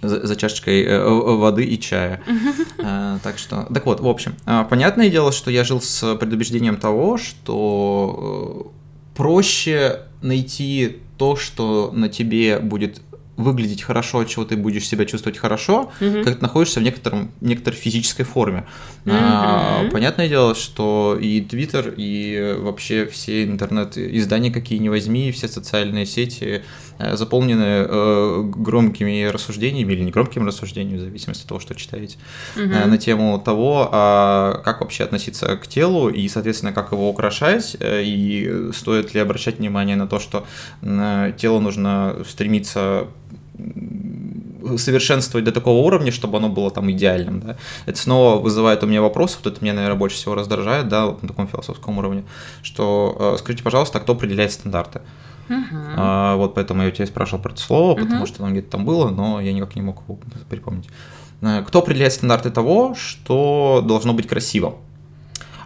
за, 0.07 0.25
за 0.25 0.35
чашечкой 0.35 0.83
э, 0.83 1.03
воды 1.03 1.63
и 1.65 1.79
чая. 1.79 2.21
Uh, 2.77 3.19
так 3.23 3.37
что, 3.37 3.67
так 3.73 3.85
вот, 3.85 3.99
в 3.99 4.07
общем, 4.07 4.35
а, 4.45 4.63
понятное 4.63 5.09
дело, 5.09 5.31
что 5.31 5.49
я 5.51 5.63
жил 5.63 5.81
с 5.81 6.15
предубеждением 6.15 6.77
того, 6.77 7.17
что 7.17 8.71
э, 8.73 9.15
проще 9.15 10.01
найти 10.21 10.97
то, 11.17 11.35
что 11.35 11.91
на 11.93 12.09
тебе 12.09 12.59
будет 12.59 13.01
выглядеть 13.37 13.81
хорошо, 13.81 14.19
от 14.19 14.29
чего 14.29 14.45
ты 14.45 14.55
будешь 14.55 14.87
себя 14.87 15.05
чувствовать 15.05 15.37
хорошо, 15.37 15.91
mm-hmm. 15.99 16.23
как 16.23 16.35
ты 16.35 16.41
находишься 16.41 16.79
в 16.79 16.83
некотором, 16.83 17.31
некоторой 17.41 17.79
физической 17.79 18.23
форме. 18.23 18.65
Mm-hmm. 19.05 19.11
А, 19.13 19.89
понятное 19.91 20.29
дело, 20.29 20.55
что 20.55 21.17
и 21.19 21.41
Твиттер, 21.41 21.93
и 21.97 22.55
вообще 22.57 23.05
все 23.05 23.43
интернет-издания, 23.43 24.51
какие 24.51 24.79
ни 24.79 24.89
возьми, 24.89 25.31
все 25.31 25.47
социальные 25.47 26.05
сети 26.05 26.63
э, 26.97 27.17
заполнены 27.17 27.85
э, 27.87 28.41
громкими 28.55 29.25
рассуждениями 29.25 29.93
или 29.93 30.03
не 30.03 30.11
громкими 30.11 30.45
рассуждениями, 30.45 30.97
в 30.97 31.01
зависимости 31.01 31.43
от 31.43 31.49
того, 31.49 31.59
что 31.59 31.75
читаете, 31.75 32.17
mm-hmm. 32.55 32.83
э, 32.83 32.85
на 32.85 32.97
тему 32.97 33.41
того, 33.43 33.89
а 33.91 34.61
как 34.63 34.81
вообще 34.81 35.03
относиться 35.03 35.55
к 35.57 35.67
телу 35.67 36.09
и, 36.09 36.27
соответственно, 36.29 36.71
как 36.71 36.93
его 36.93 37.09
украшать, 37.09 37.75
э, 37.79 38.01
и 38.03 38.71
стоит 38.73 39.13
ли 39.13 39.19
обращать 39.19 39.59
внимание 39.59 39.97
на 39.97 40.07
то, 40.07 40.19
что 40.19 40.45
э, 40.81 41.33
тело 41.37 41.59
нужно 41.59 42.15
стремиться 42.27 43.07
совершенствовать 44.77 45.45
до 45.45 45.51
такого 45.51 45.85
уровня, 45.85 46.11
чтобы 46.11 46.37
оно 46.37 46.49
было 46.49 46.71
там 46.71 46.89
идеальным, 46.91 47.39
да, 47.39 47.57
это 47.85 47.97
снова 47.97 48.41
вызывает 48.41 48.83
у 48.83 48.87
меня 48.87 49.01
вопрос, 49.01 49.39
вот 49.41 49.53
это 49.53 49.63
меня, 49.63 49.73
наверное, 49.73 49.97
больше 49.97 50.17
всего 50.17 50.35
раздражает, 50.35 50.87
да, 50.87 51.05
вот 51.07 51.21
на 51.21 51.27
таком 51.27 51.47
философском 51.47 51.97
уровне, 51.97 52.23
что 52.63 53.15
э, 53.35 53.37
скажите, 53.39 53.63
пожалуйста, 53.63 53.99
а 53.99 54.01
кто 54.01 54.13
определяет 54.13 54.51
стандарты? 54.51 55.01
Uh-huh. 55.47 55.93
А, 55.95 56.35
вот 56.37 56.55
поэтому 56.55 56.81
я 56.81 56.87
у 56.87 56.91
тебя 56.91 57.05
спрашивал 57.05 57.43
про 57.43 57.51
это 57.51 57.61
слово, 57.61 57.95
потому 57.95 58.23
uh-huh. 58.23 58.27
что 58.27 58.43
оно 58.43 58.51
где-то 58.51 58.71
там 58.71 58.85
было, 58.85 59.09
но 59.09 59.39
я 59.39 59.53
никак 59.53 59.75
не 59.75 59.83
мог 59.83 60.01
его 60.07 60.19
припомнить. 60.49 60.89
Э, 61.41 61.63
кто 61.65 61.79
определяет 61.79 62.13
стандарты 62.13 62.49
того, 62.49 62.95
что 62.95 63.83
должно 63.85 64.13
быть 64.13 64.27
красиво? 64.27 64.75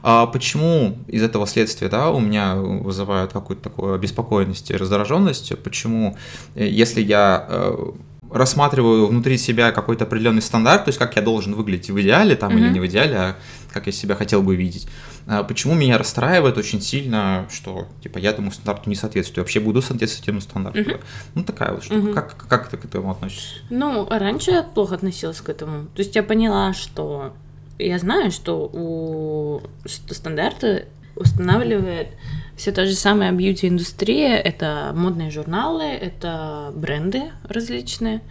А 0.01 0.25
почему 0.25 0.97
из 1.07 1.23
этого 1.23 1.45
следствия, 1.47 1.89
да, 1.89 2.11
у 2.11 2.19
меня 2.19 2.55
вызывает 2.55 3.33
какую-то 3.33 3.63
такую 3.63 3.93
обеспокоенность 3.93 4.71
и 4.71 4.75
раздраженность? 4.75 5.57
Почему, 5.59 6.17
э, 6.55 6.67
если 6.67 7.01
я 7.01 7.45
э, 7.47 7.91
рассматриваю 8.31 9.07
внутри 9.07 9.37
себя 9.37 9.71
какой-то 9.71 10.05
определенный 10.05 10.41
стандарт, 10.41 10.85
то 10.85 10.89
есть 10.89 10.99
как 10.99 11.15
я 11.15 11.21
должен 11.21 11.55
выглядеть 11.55 11.89
в 11.89 11.99
идеале 12.01 12.35
там 12.35 12.51
mm-hmm. 12.51 12.59
или 12.59 12.69
не 12.69 12.79
в 12.79 12.87
идеале, 12.87 13.15
а 13.15 13.35
как 13.73 13.87
я 13.87 13.91
себя 13.91 14.15
хотел 14.15 14.41
бы 14.41 14.55
видеть. 14.55 14.87
А 15.27 15.43
почему 15.43 15.75
меня 15.75 15.97
расстраивает 15.97 16.57
очень 16.57 16.81
сильно, 16.81 17.47
что 17.51 17.87
типа 18.01 18.17
я 18.17 18.31
этому 18.31 18.51
стандарту 18.51 18.89
не 18.89 18.95
соответствую, 18.95 19.43
вообще 19.43 19.59
буду 19.59 19.81
соответствовать 19.81 20.27
этому 20.27 20.41
стандарту. 20.41 20.79
Mm-hmm. 20.79 21.01
Ну 21.35 21.43
такая 21.43 21.73
вот 21.73 21.83
штука. 21.83 21.99
Mm-hmm. 21.99 22.13
Как, 22.13 22.47
как 22.47 22.69
ты 22.69 22.77
к 22.77 22.85
этому 22.85 23.11
относишься? 23.11 23.55
Ну, 23.69 24.07
раньше 24.09 24.51
я 24.51 24.63
плохо 24.63 24.95
относилась 24.95 25.41
к 25.41 25.49
этому. 25.49 25.85
То 25.87 26.01
есть 26.01 26.15
я 26.15 26.23
поняла, 26.23 26.73
что 26.73 27.33
я 27.79 27.97
знаю, 27.97 28.31
что 28.31 28.69
у 28.71 29.61
что 29.87 30.13
стандарты 30.13 30.85
устанавливает 31.15 32.09
все 32.55 32.71
та 32.71 32.85
же 32.85 32.93
самая 32.93 33.31
бьюти-индустрия. 33.31 34.35
Это 34.35 34.91
модные 34.95 35.31
журналы, 35.31 35.83
это 35.83 36.71
бренды 36.75 37.31
различные, 37.43 38.21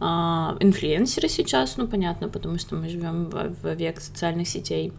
а, 0.00 0.56
инфлюенсеры 0.60 1.28
сейчас, 1.28 1.76
ну 1.76 1.86
понятно, 1.86 2.28
потому 2.28 2.58
что 2.58 2.76
мы 2.76 2.88
живем 2.88 3.30
в 3.30 3.74
век 3.74 4.00
социальных 4.00 4.48
сетей. 4.48 4.92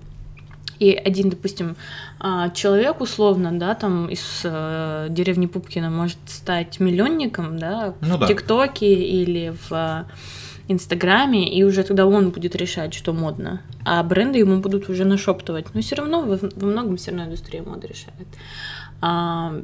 И 0.79 0.91
один, 0.93 1.29
допустим, 1.29 1.75
а, 2.19 2.49
человек 2.49 2.99
условно, 2.99 3.57
да, 3.57 3.75
там 3.75 4.07
из 4.07 4.41
э, 4.43 5.07
деревни 5.09 5.45
Пупкина 5.45 5.89
может 5.89 6.17
стать 6.25 6.79
миллионником, 6.79 7.59
да, 7.59 7.93
ну, 8.01 8.17
в 8.17 8.19
да. 8.19 8.27
ТикТоке 8.27 8.93
или 8.93 9.55
в 9.69 10.05
Инстаграме, 10.67 11.53
и 11.53 11.63
уже 11.63 11.83
тогда 11.83 12.05
он 12.05 12.29
будет 12.29 12.55
решать, 12.55 12.93
что 12.93 13.13
модно. 13.13 13.61
А 13.85 14.01
бренды 14.03 14.39
ему 14.39 14.59
будут 14.59 14.89
уже 14.89 15.03
нашептывать. 15.03 15.65
Но 15.73 15.81
все 15.81 15.95
равно 15.95 16.21
во, 16.21 16.37
во 16.37 16.67
многом 16.67 16.97
все 16.97 17.11
равно 17.11 17.25
индустрия 17.25 17.63
моды 17.63 17.87
решает. 17.87 18.27
А, 19.01 19.61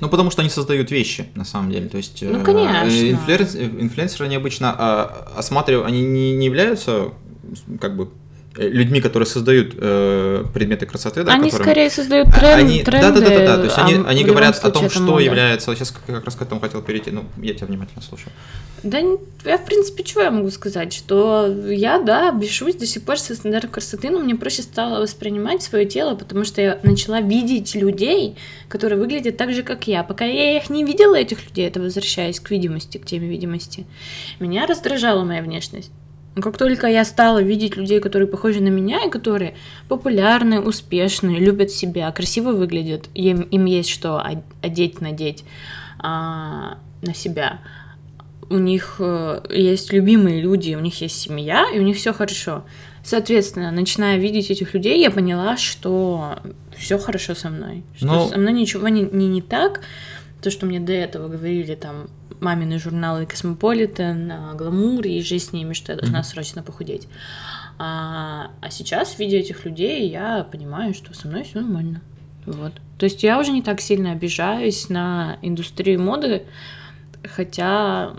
ну, 0.00 0.08
потому 0.08 0.30
что 0.30 0.40
они 0.40 0.50
создают 0.50 0.90
вещи, 0.90 1.26
на 1.34 1.44
самом 1.44 1.70
деле. 1.70 1.88
То 1.88 1.98
есть, 1.98 2.22
ну, 2.22 2.42
конечно. 2.42 2.86
Э, 2.86 3.10
инфлюенсеры, 3.10 4.24
они 4.24 4.36
обычно 4.36 4.74
а, 4.76 5.32
осматривают, 5.36 5.86
они 5.86 6.02
не, 6.02 6.32
не 6.32 6.46
являются 6.46 7.12
как 7.80 7.96
бы 7.96 8.10
людьми, 8.56 9.00
которые 9.00 9.26
создают 9.26 9.74
э, 9.76 10.44
предметы 10.52 10.86
красоты, 10.86 11.24
да, 11.24 11.32
они 11.32 11.50
которым... 11.50 11.66
скорее 11.66 11.90
создают 11.90 12.28
тренд, 12.32 12.54
они, 12.54 12.82
тренды. 12.82 13.20
Да, 13.20 13.20
да, 13.20 13.20
да, 13.20 13.46
да, 13.46 13.56
то 13.56 13.64
есть 13.64 13.78
а 13.78 13.84
они, 13.84 14.04
они 14.06 14.24
говорят 14.24 14.64
о 14.64 14.70
том, 14.70 14.90
что 14.90 15.00
мода. 15.00 15.22
является. 15.22 15.74
Сейчас 15.74 15.92
как 16.06 16.24
раз 16.24 16.34
к 16.34 16.42
этому 16.42 16.60
хотел 16.60 16.82
перейти. 16.82 17.10
Ну, 17.10 17.24
я 17.38 17.54
тебя 17.54 17.66
внимательно 17.66 18.02
слушаю. 18.02 18.32
Да, 18.82 18.98
я 19.44 19.58
в 19.58 19.64
принципе, 19.64 20.04
чего 20.04 20.22
я 20.22 20.30
могу 20.30 20.50
сказать, 20.50 20.92
что 20.92 21.46
я, 21.68 21.98
да, 21.98 22.30
бешусь 22.30 22.76
до 22.76 22.86
сих 22.86 23.02
пор 23.02 23.18
со 23.18 23.34
стандартов 23.34 23.70
красоты, 23.70 24.10
но 24.10 24.20
мне 24.20 24.36
проще 24.36 24.62
стало 24.62 25.00
воспринимать 25.00 25.62
свое 25.62 25.86
тело, 25.86 26.14
потому 26.14 26.44
что 26.44 26.60
я 26.60 26.78
начала 26.82 27.20
видеть 27.20 27.74
людей, 27.74 28.36
которые 28.68 28.98
выглядят 28.98 29.36
так 29.36 29.52
же, 29.52 29.62
как 29.62 29.88
я. 29.88 30.04
Пока 30.04 30.24
я 30.24 30.56
их 30.56 30.70
не 30.70 30.84
видела, 30.84 31.16
этих 31.16 31.44
людей, 31.44 31.66
это 31.66 31.80
возвращаясь 31.80 32.38
к 32.38 32.50
видимости, 32.50 32.98
к 32.98 33.06
теме 33.06 33.28
видимости, 33.28 33.86
меня 34.38 34.66
раздражала 34.66 35.24
моя 35.24 35.42
внешность. 35.42 35.90
Как 36.40 36.58
только 36.58 36.86
я 36.86 37.04
стала 37.04 37.42
видеть 37.42 37.76
людей, 37.76 37.98
которые 37.98 38.28
похожи 38.28 38.60
на 38.60 38.68
меня 38.68 39.04
и 39.06 39.10
которые 39.10 39.54
популярны, 39.88 40.60
успешны, 40.60 41.30
любят 41.30 41.70
себя, 41.70 42.12
красиво 42.12 42.52
выглядят, 42.52 43.08
им, 43.14 43.40
им 43.40 43.64
есть 43.64 43.88
что 43.88 44.22
одеть, 44.60 45.00
надеть 45.00 45.44
а, 45.98 46.78
на 47.00 47.14
себя, 47.14 47.60
у 48.48 48.58
них 48.58 48.96
э, 48.98 49.40
есть 49.50 49.92
любимые 49.92 50.40
люди, 50.40 50.74
у 50.74 50.80
них 50.80 51.00
есть 51.00 51.18
семья, 51.18 51.66
и 51.74 51.78
у 51.78 51.82
них 51.82 51.96
все 51.96 52.12
хорошо. 52.12 52.64
Соответственно, 53.02 53.70
начиная 53.70 54.18
видеть 54.18 54.50
этих 54.50 54.74
людей, 54.74 55.00
я 55.00 55.10
поняла, 55.10 55.56
что 55.56 56.38
все 56.76 56.98
хорошо 56.98 57.34
со 57.34 57.50
мной, 57.50 57.82
что 57.96 58.06
Но... 58.06 58.14
Ну, 58.24 58.28
со 58.28 58.38
мной 58.38 58.52
ничего 58.52 58.88
не, 58.88 59.02
не, 59.02 59.28
не 59.28 59.42
так. 59.42 59.80
То, 60.42 60.50
что 60.50 60.66
мне 60.66 60.80
до 60.80 60.92
этого 60.92 61.28
говорили 61.28 61.74
там 61.74 62.08
мамины 62.40 62.78
журналы 62.78 63.26
Cosmopolitan, 63.26 64.32
Glamour 64.56 65.04
иже 65.06 65.38
с 65.38 65.52
ними, 65.52 65.72
что 65.72 65.92
я 65.92 65.98
должна 65.98 66.20
mm-hmm. 66.20 66.24
срочно 66.24 66.62
похудеть. 66.62 67.08
А, 67.78 68.50
а 68.60 68.70
сейчас, 68.70 69.18
видя 69.18 69.38
этих 69.38 69.64
людей, 69.64 70.08
я 70.08 70.44
понимаю, 70.44 70.94
что 70.94 71.14
со 71.14 71.28
мной 71.28 71.44
все 71.44 71.60
нормально. 71.60 72.00
Вот. 72.44 72.72
То 72.98 73.04
есть 73.04 73.22
я 73.22 73.38
уже 73.38 73.52
не 73.52 73.62
так 73.62 73.80
сильно 73.80 74.12
обижаюсь 74.12 74.88
на 74.88 75.38
индустрию 75.42 76.00
моды, 76.00 76.44
хотя 77.24 78.14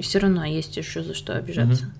все 0.00 0.18
равно 0.18 0.44
есть 0.44 0.76
еще 0.76 1.02
за 1.02 1.14
что 1.14 1.36
обижаться. 1.36 1.84
Mm-hmm. 1.84 1.97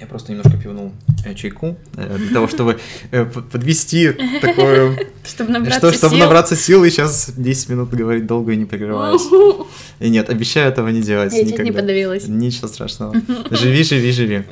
Я 0.00 0.06
просто 0.06 0.32
немножко 0.32 0.58
пивнул 0.58 0.92
э, 1.24 1.34
чайку 1.34 1.76
э, 1.96 2.16
для 2.18 2.32
того, 2.32 2.48
чтобы 2.48 2.80
э, 3.12 3.24
подвести 3.24 4.10
такое... 4.40 4.98
Чтобы 5.24 5.52
набраться 5.52 5.80
сил. 5.80 5.92
Чтобы 5.92 6.16
набраться 6.16 6.56
сил 6.56 6.84
и 6.84 6.90
сейчас 6.90 7.30
10 7.36 7.68
минут 7.68 7.90
говорить 7.90 8.26
долго 8.26 8.52
и 8.52 8.56
не 8.56 8.64
прерываясь. 8.64 9.22
И 10.00 10.10
нет, 10.10 10.28
обещаю 10.30 10.68
этого 10.68 10.88
не 10.88 11.00
делать 11.00 11.32
Я 11.32 11.46
чуть 11.46 11.58
не 11.60 11.70
подавилась. 11.70 12.26
Ничего 12.26 12.68
страшного. 12.68 13.14
Живи, 13.50 13.84
живи, 13.84 14.12
живи. 14.12 14.44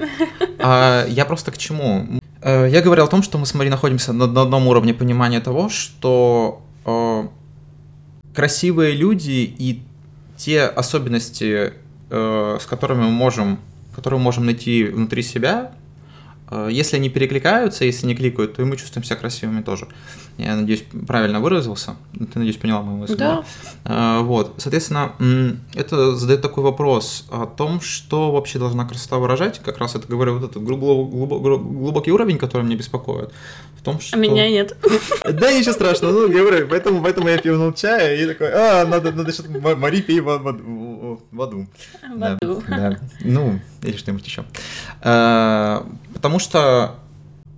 А, 0.58 1.06
я 1.08 1.24
просто 1.24 1.50
к 1.50 1.58
чему? 1.58 2.06
Я 2.42 2.80
говорил 2.80 3.04
о 3.04 3.08
том, 3.08 3.22
что 3.22 3.38
мы 3.38 3.46
с 3.46 3.54
Мари 3.54 3.68
находимся 3.68 4.12
на 4.12 4.24
одном 4.24 4.66
уровне 4.68 4.94
понимания 4.94 5.40
того, 5.40 5.68
что 5.68 6.62
красивые 8.34 8.94
люди 8.94 9.54
и 9.58 9.82
те 10.36 10.62
особенности, 10.62 11.74
с 12.10 12.66
которыми 12.66 13.02
мы 13.02 13.10
можем 13.10 13.58
которые 13.94 14.18
мы 14.18 14.24
можем 14.24 14.46
найти 14.46 14.84
внутри 14.84 15.22
себя, 15.22 15.72
э, 16.50 16.68
если 16.70 16.96
они 16.96 17.08
перекликаются, 17.08 17.84
если 17.84 18.06
не 18.06 18.14
кликают, 18.14 18.54
то 18.54 18.62
и 18.62 18.64
мы 18.64 18.76
чувствуем 18.76 19.04
себя 19.04 19.16
красивыми 19.16 19.62
тоже. 19.62 19.88
Я 20.38 20.56
надеюсь, 20.56 20.84
правильно 21.06 21.40
выразился. 21.40 21.96
Ты, 22.14 22.38
надеюсь, 22.38 22.56
поняла 22.56 22.82
мою 22.82 22.98
мысль. 22.98 23.16
Да. 23.16 23.44
да? 23.84 24.20
Вот. 24.20 24.54
Соответственно, 24.56 25.12
это 25.74 26.16
задает 26.16 26.40
такой 26.40 26.64
вопрос 26.64 27.26
о 27.30 27.46
том, 27.46 27.80
что 27.80 28.32
вообще 28.32 28.58
должна 28.58 28.86
красота 28.86 29.18
выражать. 29.18 29.58
Как 29.58 29.78
раз 29.78 29.94
это 29.94 30.08
говорю, 30.08 30.38
вот 30.38 30.50
этот 30.50 30.62
глубокий 30.62 32.12
уровень, 32.12 32.38
который 32.38 32.62
меня 32.62 32.76
беспокоит. 32.76 33.30
В 33.78 33.84
том, 33.84 34.00
что... 34.00 34.16
А 34.16 34.20
меня 34.20 34.48
нет. 34.48 34.76
Да, 35.32 35.52
ничего 35.52 35.72
страшного. 35.72 36.12
Ну, 36.12 36.28
говорю, 36.28 36.66
поэтому, 36.68 37.02
поэтому 37.02 37.28
я 37.28 37.38
пивнул 37.38 37.72
чая 37.72 38.16
и 38.16 38.26
такой, 38.26 38.50
а, 38.52 38.86
надо, 38.86 39.12
надо 39.12 39.32
сейчас 39.32 39.46
Мари 39.48 40.00
пей 40.00 40.20
воду. 41.30 41.66
Воду. 42.08 42.62
Да, 42.68 42.68
да. 42.68 42.98
Ну, 43.20 43.60
или 43.82 43.96
что-нибудь 43.96 44.26
еще. 44.26 44.44
А, 45.00 45.86
потому 46.14 46.38
что 46.38 46.96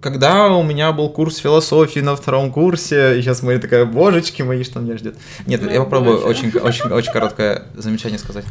когда 0.01 0.49
у 0.49 0.63
меня 0.63 0.93
был 0.93 1.09
курс 1.09 1.39
философии 1.39 2.01
на 2.01 2.15
втором 2.15 2.53
курсе, 2.53 3.19
и 3.19 3.23
сейчас 3.23 3.43
моя 3.43 3.59
такая, 3.59 3.87
божечки 3.87 4.43
мои, 4.43 4.63
что 4.63 4.81
меня 4.81 4.99
ждет. 4.99 5.17
Нет, 5.47 5.63
я 5.71 5.81
попробую 5.81 6.19
очень, 6.19 6.51
очень, 6.51 6.91
очень 6.91 7.11
короткое 7.11 7.65
замечание 7.75 8.19
сказать. 8.19 8.45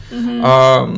А, 0.43 0.89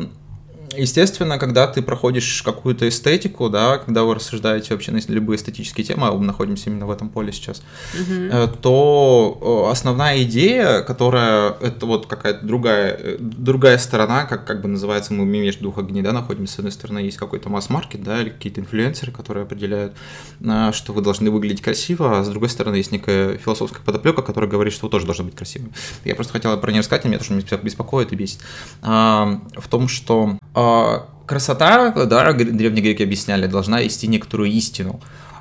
Естественно, 0.76 1.38
когда 1.38 1.66
ты 1.66 1.82
проходишь 1.82 2.42
какую-то 2.42 2.88
эстетику, 2.88 3.48
да, 3.48 3.78
когда 3.78 4.04
вы 4.04 4.14
рассуждаете 4.14 4.74
вообще 4.74 4.92
на 4.92 5.00
любые 5.08 5.36
эстетические 5.36 5.84
темы, 5.84 6.08
а 6.08 6.12
мы 6.12 6.24
находимся 6.24 6.70
именно 6.70 6.86
в 6.86 6.90
этом 6.90 7.08
поле 7.08 7.32
сейчас, 7.32 7.62
Мгм. 7.98 8.52
то 8.60 9.66
э, 9.68 9.72
основная 9.72 10.22
идея, 10.22 10.82
которая 10.82 11.52
это 11.60 11.86
вот 11.86 12.06
какая-то 12.06 12.44
другая, 12.46 12.96
э, 12.98 13.16
другая 13.20 13.78
сторона, 13.78 14.24
как, 14.24 14.44
как 14.44 14.62
бы 14.62 14.68
называется, 14.68 15.12
мы 15.12 15.24
между 15.24 15.62
двух 15.62 15.78
огней, 15.78 16.02
да, 16.02 16.12
находимся. 16.12 16.54
С 16.54 16.58
одной 16.58 16.72
стороны, 16.72 16.98
есть 17.00 17.16
какой-то 17.16 17.48
масс-маркет, 17.48 18.02
да, 18.02 18.20
или 18.20 18.30
какие-то 18.30 18.60
инфлюенсеры, 18.60 19.12
которые 19.12 19.44
определяют, 19.44 19.94
что 20.72 20.92
вы 20.92 21.02
должны 21.02 21.30
выглядеть 21.30 21.62
красиво, 21.62 22.18
а 22.18 22.24
с 22.24 22.28
другой 22.28 22.48
стороны, 22.48 22.76
есть 22.76 22.92
некая 22.92 23.36
философская 23.38 23.82
подоплека, 23.82 24.22
которая 24.22 24.50
говорит, 24.50 24.72
что 24.72 24.86
вы 24.86 24.90
тоже 24.90 25.06
должны 25.06 25.24
быть 25.24 25.34
красивым. 25.36 25.72
Я 26.04 26.14
просто 26.14 26.32
хотела 26.32 26.56
про 26.56 26.70
нее 26.70 26.80
рассказать, 26.80 27.04
и 27.04 27.08
меня 27.08 27.18
тоже 27.18 27.32
беспо- 27.34 27.62
беспокоит 27.62 28.12
и 28.12 28.16
бесит. 28.16 28.40
А, 28.82 29.40
в 29.56 29.68
том, 29.68 29.88
что 29.88 30.38
а, 30.66 31.06
красота, 31.26 31.90
да, 31.90 32.32
древние 32.32 32.82
греки 32.82 33.02
объясняли, 33.02 33.46
должна 33.46 33.82
нести 33.82 34.06
некоторую 34.06 34.50
истину. 34.50 35.00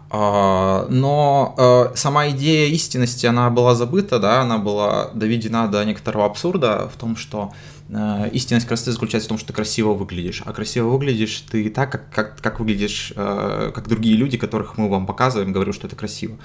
А, 0.10 0.88
Но 0.89 1.55
э, 1.58 1.96
сама 1.98 2.29
идея 2.29 2.70
истинности, 2.70 3.25
она 3.25 3.50
была 3.50 3.75
забыта, 3.75 4.20
да, 4.20 4.41
она 4.41 4.58
была 4.58 5.10
доведена 5.13 5.67
до 5.67 5.84
некоторого 5.84 6.25
абсурда 6.25 6.89
в 6.94 6.98
том, 6.98 7.17
что 7.17 7.53
э, 7.89 8.29
истинность 8.32 8.67
красоты 8.67 8.91
заключается 8.91 9.27
в 9.27 9.29
том, 9.29 9.38
что 9.38 9.48
ты 9.48 9.53
красиво 9.53 9.94
выглядишь. 9.94 10.44
А 10.46 10.53
красиво 10.53 10.89
выглядишь 10.89 11.44
ты 11.51 11.70
так, 11.70 11.91
как, 11.91 12.10
как, 12.12 12.39
как 12.39 12.60
выглядишь, 12.60 13.13
э, 13.15 13.72
как 13.74 13.88
другие 13.88 14.15
люди, 14.15 14.38
которых 14.38 14.77
мы 14.77 14.89
вам 14.89 15.08
показываем, 15.08 15.51
говорю, 15.51 15.74
что 15.74 15.88
это 15.88 15.96
красиво. 15.96 16.38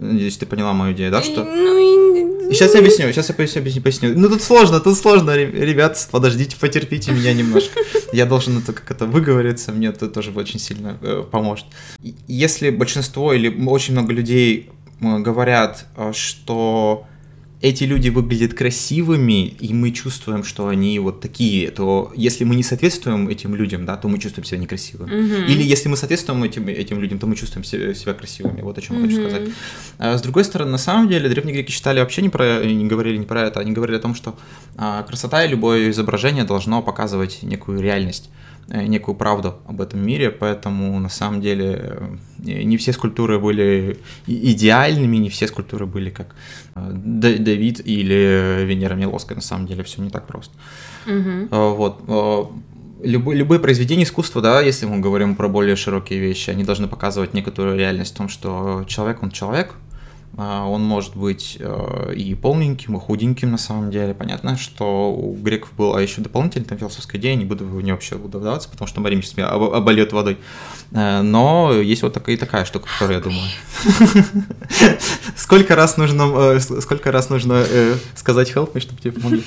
Надеюсь, 0.00 0.36
ты 0.38 0.46
поняла 0.46 0.72
мою 0.72 0.94
идею, 0.94 1.10
да? 1.10 1.22
Что... 1.22 1.44
Ну, 1.44 1.78
и- 1.78 2.54
Сейчас 2.54 2.72
я 2.72 2.80
объясню, 2.80 3.12
сейчас 3.12 3.28
я 3.28 3.34
поясню, 3.34 3.60
объясню, 3.60 3.82
поясню. 3.82 4.12
Ну 4.18 4.26
тут 4.30 4.40
сложно, 4.42 4.80
тут 4.80 4.96
сложно, 4.96 5.36
ре- 5.36 5.50
ребят, 5.50 6.08
подождите, 6.10 6.56
потерпите 6.58 7.12
меня 7.12 7.34
немножко. 7.34 7.78
Я 8.12 8.24
должен 8.24 8.56
это 8.58 8.72
как 8.72 8.90
это 8.90 9.04
выговориться, 9.04 9.70
мне 9.70 9.88
это 9.88 10.08
тоже 10.08 10.30
очень 10.34 10.58
сильно 10.58 10.96
э, 11.02 11.24
поможет. 11.30 11.66
Если 12.26 12.70
большинство 12.70 13.34
или 13.34 13.54
очень 13.66 13.92
много 13.92 14.14
людей 14.14 14.70
м, 15.02 15.22
говорят, 15.22 15.84
э, 15.96 16.12
что 16.14 17.04
эти 17.60 17.84
люди 17.84 18.08
выглядят 18.08 18.54
красивыми, 18.54 19.48
и 19.48 19.74
мы 19.74 19.90
чувствуем, 19.90 20.44
что 20.44 20.68
они 20.68 20.98
вот 21.00 21.20
такие, 21.20 21.70
то 21.70 22.12
если 22.14 22.44
мы 22.44 22.54
не 22.54 22.62
соответствуем 22.62 23.28
этим 23.28 23.56
людям, 23.56 23.84
да, 23.84 23.96
то 23.96 24.06
мы 24.08 24.18
чувствуем 24.18 24.44
себя 24.44 24.58
некрасивыми. 24.58 25.10
Мгм. 25.10 25.46
Или 25.46 25.64
если 25.64 25.88
мы 25.88 25.96
соответствуем 25.96 26.44
этим, 26.44 26.68
этим 26.68 27.00
людям, 27.00 27.18
то 27.18 27.26
мы 27.26 27.34
чувствуем 27.34 27.64
се- 27.64 27.94
себя 27.94 28.14
красивыми. 28.14 28.62
Вот 28.62 28.78
о 28.78 28.80
чем 28.80 28.96
я 28.96 29.08
хочу 29.08 29.28
сказать. 29.28 29.48
А 29.98 30.16
с 30.16 30.22
другой 30.22 30.44
стороны, 30.44 30.70
на 30.70 30.78
самом 30.78 31.08
деле, 31.08 31.28
древние 31.28 31.54
греки 31.54 31.72
считали 31.72 31.98
вообще 31.98 32.22
не 32.22 32.28
про, 32.28 32.64
не 32.64 32.86
говорили 32.86 33.16
не 33.16 33.26
про 33.26 33.42
это, 33.42 33.58
они 33.58 33.72
говорили 33.72 33.96
о 33.96 34.00
том, 34.00 34.14
что 34.14 34.38
а, 34.76 35.02
красота 35.02 35.44
и 35.44 35.48
любое 35.48 35.90
изображение 35.90 36.44
должно 36.44 36.80
показывать 36.82 37.42
некую 37.42 37.80
реальность, 37.80 38.30
некую 38.68 39.14
правду 39.14 39.56
об 39.66 39.80
этом 39.80 40.00
мире, 40.06 40.30
поэтому 40.30 40.98
на 41.00 41.08
самом 41.08 41.40
деле 41.40 42.18
э, 42.44 42.62
не 42.64 42.76
все 42.76 42.92
скульптуры 42.92 43.38
были 43.38 43.98
идеальными, 44.26 45.16
не 45.16 45.28
все 45.30 45.46
скульптуры 45.46 45.86
были 45.86 46.10
как 46.10 46.34
э, 46.74 46.90
Да- 46.94 47.38
Давид 47.38 47.80
или 47.84 48.64
Венера 48.64 48.94
Милоская, 48.94 49.36
на 49.36 49.42
самом 49.42 49.66
деле 49.66 49.82
все 49.84 50.02
не 50.02 50.10
так 50.10 50.26
просто. 50.26 50.54
А, 51.50 51.70
Вот. 51.74 52.52
Любые, 53.00 53.38
любые 53.38 53.60
произведения 53.60 54.02
искусства, 54.02 54.42
да, 54.42 54.60
если 54.60 54.84
мы 54.86 54.98
говорим 54.98 55.36
про 55.36 55.48
более 55.48 55.76
широкие 55.76 56.18
вещи, 56.18 56.50
они 56.50 56.64
должны 56.64 56.88
показывать 56.88 57.32
некоторую 57.32 57.78
реальность 57.78 58.12
в 58.12 58.16
том, 58.16 58.28
что 58.28 58.84
человек, 58.88 59.22
он 59.22 59.30
человек, 59.30 59.74
он 60.38 60.82
может 60.84 61.16
быть 61.16 61.56
э, 61.58 62.12
и 62.14 62.34
полненьким, 62.34 62.96
и 62.96 63.00
худеньким 63.00 63.50
на 63.50 63.58
самом 63.58 63.90
деле. 63.90 64.14
Понятно, 64.14 64.56
что 64.56 65.12
у 65.12 65.34
греков 65.34 65.72
была 65.76 66.00
еще 66.00 66.20
дополнительная 66.20 66.78
философская 66.78 67.20
идея, 67.20 67.34
не 67.34 67.44
буду 67.44 67.64
в 67.64 67.82
нее 67.82 67.94
вообще 67.94 68.14
вдаваться, 68.14 68.68
потому 68.68 68.86
что 68.86 69.00
Марим 69.00 69.20
сейчас 69.22 69.36
меня 69.36 69.48
об- 69.48 69.74
обольет 69.74 70.12
водой. 70.12 70.38
Э, 70.92 71.22
Но 71.22 71.72
есть 71.72 72.02
вот 72.02 72.12
такая 72.12 72.36
и 72.36 72.38
такая 72.38 72.64
штука, 72.64 72.88
которую 72.88 73.18
я 73.18 73.22
думаю. 73.24 73.48
Сколько 75.36 75.74
раз 75.76 75.96
нужно, 75.96 76.22
э, 76.36 76.60
сколько 76.60 77.10
раз 77.12 77.30
нужно 77.30 77.64
сказать 78.14 78.50
help 78.52 78.72
me, 78.74 78.80
чтобы 78.80 79.00
тебе 79.00 79.12
помогли? 79.12 79.42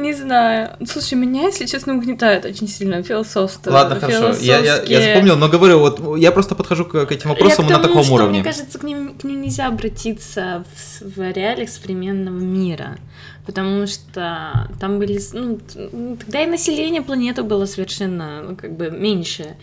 Не 0.00 0.12
знаю. 0.12 0.76
Слушай, 0.86 1.14
меня, 1.14 1.42
если 1.42 1.66
честно, 1.66 1.94
угнетает 1.96 2.44
очень 2.44 2.68
сильно 2.68 3.02
философство. 3.02 3.70
Ладно, 3.70 4.00
хорошо. 4.00 4.34
Я, 4.40 4.58
я, 4.58 4.82
я 4.82 5.00
запомнил, 5.02 5.36
но 5.36 5.48
говорю, 5.48 5.78
вот 5.80 6.16
я 6.18 6.32
просто 6.32 6.54
подхожу 6.54 6.84
к, 6.84 7.06
к 7.06 7.12
этим 7.12 7.30
вопросам 7.30 7.66
Я 7.66 7.72
на 7.74 7.78
к 7.78 7.82
тому, 7.82 7.94
таком 7.94 8.04
что, 8.04 8.14
уровне. 8.14 8.40
Мне 8.40 8.44
кажется, 8.44 8.78
к 8.78 8.82
ним, 8.82 9.14
к 9.14 9.24
ним 9.24 9.42
нельзя 9.42 9.66
обратиться 9.66 10.64
в, 10.74 11.16
в 11.16 11.32
реалиях 11.32 11.68
современного 11.68 12.38
мира. 12.38 12.98
Потому 13.46 13.86
что 13.86 14.68
там 14.78 14.98
были... 14.98 15.20
Ну, 15.32 15.58
ну, 15.92 16.16
тогда 16.16 16.42
и 16.42 16.46
население 16.46 17.02
планеты 17.02 17.42
было 17.42 17.66
совершенно 17.66 18.42
ну, 18.42 18.56
как 18.56 18.76
бы 18.76 18.90
меньше. 18.90 19.56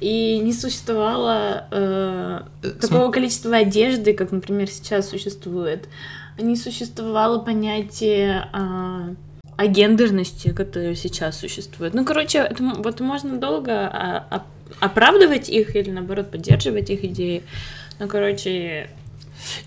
И 0.00 0.38
не 0.38 0.52
существовало 0.52 1.66
э, 1.70 2.22
Э, 2.62 2.70
такого 2.70 3.10
количества 3.10 3.56
одежды, 3.56 4.12
как, 4.14 4.32
например, 4.32 4.68
сейчас 4.68 5.10
существует. 5.10 5.88
Не 6.38 6.56
существовало 6.56 7.38
понятия 7.38 8.48
а, 8.52 9.14
о 9.62 9.66
гендерности, 9.68 10.52
которое 10.52 10.96
сейчас 10.96 11.38
существует. 11.38 11.94
Ну, 11.94 12.04
короче, 12.04 12.38
это, 12.38 12.62
вот 12.62 13.00
можно 13.00 13.38
долго 13.38 13.72
а, 13.72 14.26
оп- 14.30 14.74
оправдывать 14.80 15.48
их 15.48 15.76
или, 15.76 15.90
наоборот, 15.90 16.30
поддерживать 16.32 16.90
их 16.90 17.04
идеи. 17.04 17.44
Ну, 18.00 18.08
короче, 18.08 18.90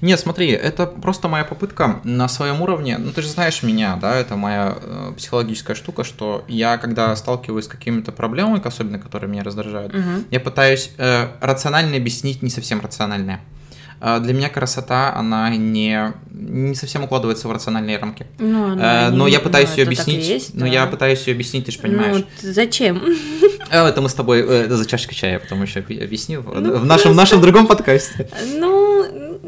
Нет, 0.02 0.20
смотри, 0.20 0.50
это 0.50 0.86
просто 0.86 1.30
моя 1.30 1.46
попытка 1.46 2.02
на 2.04 2.28
своем 2.28 2.62
уровне. 2.62 2.98
Ну, 2.98 3.12
ты 3.14 3.22
же 3.22 3.30
знаешь 3.30 3.64
меня, 3.64 3.98
да, 4.02 4.16
это 4.16 4.36
моя 4.36 4.78
э, 4.82 5.14
психологическая 5.16 5.76
штука, 5.76 6.04
что 6.04 6.44
я, 6.50 6.78
когда 6.78 7.16
сталкиваюсь 7.16 7.66
с 7.66 7.70
какими-то 7.70 8.12
проблемами, 8.12 8.62
особенно 8.66 9.00
которые 9.00 9.30
меня 9.30 9.44
раздражают, 9.44 9.94
мгм. 9.94 10.26
я 10.30 10.40
пытаюсь 10.42 10.92
э, 10.98 11.28
рационально 11.40 11.96
объяснить 11.96 12.42
не 12.42 12.50
совсем 12.50 12.82
рациональное. 12.82 13.40
Э, 14.08 14.20
Для 14.20 14.34
меня 14.34 14.50
красота, 14.50 15.16
она 15.16 15.50
не, 15.50 16.14
не 16.30 16.76
совсем 16.76 17.04
укладывается 17.04 17.48
в 17.48 17.52
рациональные 17.52 17.98
рамки. 17.98 18.28
ну, 18.38 18.68
Э, 18.78 19.08
она 19.08 19.10
но 19.12 19.26
не- 19.28 19.34
я 19.34 19.40
пытаюсь 19.40 19.70
ну, 19.72 19.76
ее 19.78 19.84
объяснить. 19.86 20.24
есть, 20.26 20.54
но 20.54 20.62
да. 20.62 20.68
я 20.68 20.86
пытаюсь 20.86 21.26
ее 21.26 21.34
объяснить, 21.34 21.66
ты 21.66 21.72
же 21.72 21.80
понимаешь. 21.80 22.18
Ну, 22.18 22.26
зачем? 22.54 23.02
А, 23.72 23.88
это 23.90 24.02
мы 24.02 24.10
с 24.10 24.14
тобой 24.14 24.42
э, 24.42 24.66
это 24.66 24.78
за 24.78 24.86
чашкой 24.86 25.16
чая, 25.16 25.40
потом 25.40 25.64
еще 25.64 25.80
объ- 25.80 26.04
объясню 26.04 26.42
в, 26.42 26.60
Ну, 26.62 26.78
в 26.78 26.86
нашем, 26.86 27.14
в 27.14 27.16
нашем 27.16 27.42
другом 27.42 27.66
подкасте. 27.66 28.30
Ну, 28.60 29.04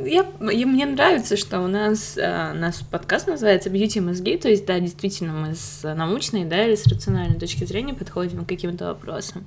я, 0.06 0.26
я- 0.52 0.66
мне 0.68 0.86
нравится, 0.88 1.38
что 1.38 1.60
у 1.60 1.68
нас, 1.68 2.18
э, 2.18 2.54
наш 2.54 2.78
подкаст 2.90 3.28
называется 3.28 3.70
«Бьюти 3.70 4.00
мозги», 4.00 4.38
то 4.38 4.50
есть, 4.50 4.66
да, 4.66 4.80
действительно, 4.80 5.34
мы 5.34 5.54
с 5.56 5.82
научной, 5.84 6.46
да, 6.46 6.66
или 6.66 6.76
с 6.76 6.88
рациональной 6.88 7.40
точки 7.40 7.64
зрения 7.66 7.94
подходим 7.94 8.44
к 8.44 8.50
каким-то 8.50 8.86
вопросам. 8.86 9.44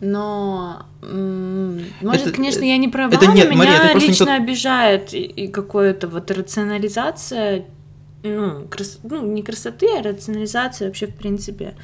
Но, 0.00 0.86
может, 1.02 2.22
Это- 2.26 2.32
конечно, 2.32 2.62
я 2.62 2.76
не 2.76 2.88
права, 2.88 3.12
это 3.12 3.26
нет, 3.26 3.50
но 3.50 3.56
Мария, 3.56 3.78
меня 3.82 3.94
не 3.94 4.00
лично 4.08 4.26
тот- 4.26 4.34
обижает 4.40 5.14
и, 5.14 5.22
и 5.22 5.48
какое-то 5.48 6.08
вот 6.08 6.30
рационализация, 6.30 7.64
ну, 8.22 8.66
крас- 8.70 9.00
ну, 9.02 9.26
не 9.26 9.42
красоты, 9.42 9.86
а 9.98 10.02
рационализация 10.02 10.88
вообще, 10.88 11.06
в 11.06 11.14
принципе, 11.14 11.74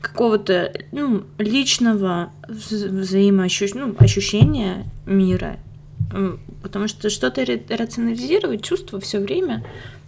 какого-то, 0.00 0.72
ну, 0.92 1.24
личного 1.38 2.32
вза- 2.48 2.88
взаимоощущ- 2.88 3.72
ну, 3.78 3.94
ощущения 3.98 4.84
мира. 5.06 5.58
Потому 6.62 6.88
что 6.88 7.10
что-то 7.10 7.44
рационализировать 7.68 8.62
чувство 8.62 9.00
все 9.00 9.18
время 9.18 9.64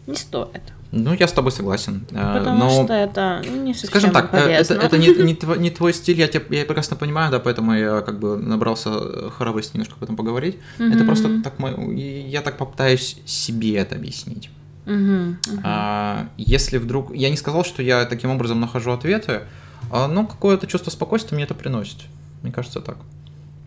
не 0.07 0.17
стоит. 0.17 0.63
Ну, 0.97 1.13
я 1.15 1.27
с 1.27 1.33
тобой 1.33 1.51
согласен. 1.51 2.05
э, 2.11 2.39
Потому 2.39 2.59
но... 2.59 2.85
что 2.85 2.93
это 2.95 3.43
не 3.49 3.75
совсем 3.75 3.91
Скажем 3.91 4.11
так, 4.13 4.27
э, 4.27 4.43
полезно. 4.43 4.75
это, 4.75 4.87
это 4.87 4.99
не, 4.99 5.09
не, 5.09 5.35
тво- 5.41 5.59
не 5.59 5.71
твой 5.71 5.93
стиль, 5.93 6.19
я, 6.19 6.29
тебя, 6.29 6.45
я 6.51 6.65
прекрасно 6.65 6.97
понимаю, 6.97 7.31
да, 7.33 7.41
поэтому 7.41 7.75
я 7.75 8.01
как 8.01 8.19
бы 8.21 8.37
набрался 8.37 8.91
э, 8.91 9.31
храбрости 9.37 9.73
немножко 9.75 9.95
об 9.97 10.03
этом 10.05 10.17
поговорить. 10.17 10.57
Это 10.79 10.85
Мгм. 10.85 11.07
просто 11.07 11.43
так 11.43 11.55
я 11.97 12.43
так 12.43 12.57
попытаюсь 12.57 13.17
себе 13.27 13.77
это 13.77 13.97
объяснить. 13.97 14.51
Мгм. 14.87 15.39
А, 15.65 16.29
если 16.37 16.79
вдруг... 16.79 17.15
Я 17.15 17.31
не 17.31 17.37
сказал, 17.37 17.65
что 17.65 17.83
я 17.83 18.05
таким 18.05 18.31
образом 18.31 18.61
нахожу 18.61 18.93
ответы, 18.93 19.43
а, 19.91 20.07
но 20.09 20.27
какое-то 20.27 20.67
чувство 20.67 20.91
спокойствия 20.91 21.35
мне 21.37 21.45
это 21.45 21.55
приносит. 21.55 21.99
Мне 22.43 22.53
кажется, 22.53 22.81
так. 22.81 22.97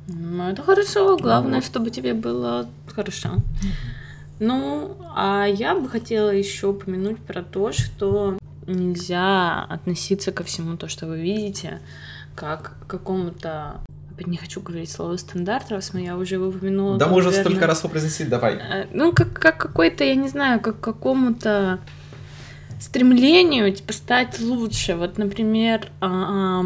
Ну, 0.07 0.47
это 0.49 0.63
хорошо. 0.63 1.17
Главное, 1.17 1.55
Вот. 1.55 1.65
чтобы 1.65 1.89
тебе 1.89 2.13
было 2.13 2.69
хорошо. 2.95 3.29
Ну, 4.39 4.97
а 5.15 5.45
я 5.45 5.75
бы 5.75 5.89
хотела 5.89 6.29
еще 6.29 6.67
упомянуть 6.67 7.17
про 7.19 7.41
то, 7.41 7.71
что 7.71 8.37
нельзя 8.67 9.63
относиться 9.63 10.31
ко 10.31 10.43
всему 10.43 10.77
то, 10.77 10.87
что 10.87 11.07
вы 11.07 11.19
видите, 11.21 11.79
как 12.35 12.75
к 12.81 12.87
какому-то... 12.87 13.81
Опять 14.11 14.27
не 14.27 14.37
хочу 14.37 14.61
говорить 14.61 14.91
слово 14.91 15.15
стандарт, 15.17 15.69
раз 15.69 15.93
мы 15.93 16.01
я 16.01 16.17
уже 16.17 16.35
его 16.35 16.47
упомянула. 16.47 16.97
то, 17.19 17.23
наверное, 17.49 17.67
раз 17.67 17.79
его 17.79 17.89
произнесли, 17.89 18.25
давай. 18.25 18.55
Э, 18.55 18.87
Ну, 18.91 19.13
как, 19.13 19.33
как 19.33 19.57
какой-то, 19.57 20.03
я 20.03 20.15
не 20.15 20.27
знаю, 20.27 20.59
как 20.59 20.79
какому-то 20.79 21.79
стремлению, 22.79 23.71
типа, 23.73 23.93
стать 23.93 24.39
лучше. 24.39 24.95
Вот, 24.95 25.17
например, 25.17 25.87
а, 26.01 26.63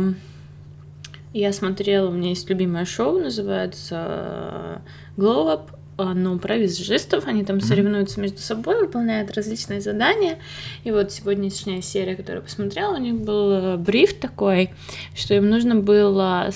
я 1.34 1.54
смотрела, 1.54 2.10
у 2.10 2.14
меня 2.14 2.30
есть 2.30 2.50
любимое 2.50 2.86
шоу, 2.86 3.20
называется 3.20 4.82
Glow 5.18 5.48
Up 5.54 5.70
ну, 6.14 6.40
про 6.40 6.58
визажистов, 6.58 7.28
они 7.28 7.44
там 7.44 7.62
соревнуются 7.62 8.20
между 8.20 8.40
собой, 8.40 8.80
выполняют 8.80 9.32
различные 9.32 9.82
задания. 9.82 10.38
И 10.84 10.92
вот 10.92 11.12
сегодняшняя 11.12 11.82
серия, 11.82 12.16
которую 12.16 12.42
я 12.42 12.46
посмотрела, 12.48 12.96
у 12.96 13.00
них 13.00 13.16
был 13.16 13.52
э, 13.52 13.78
бриф 13.78 14.14
такой, 14.20 14.72
что 15.16 15.34
им 15.34 15.50
нужно 15.50 15.76
было 15.76 16.50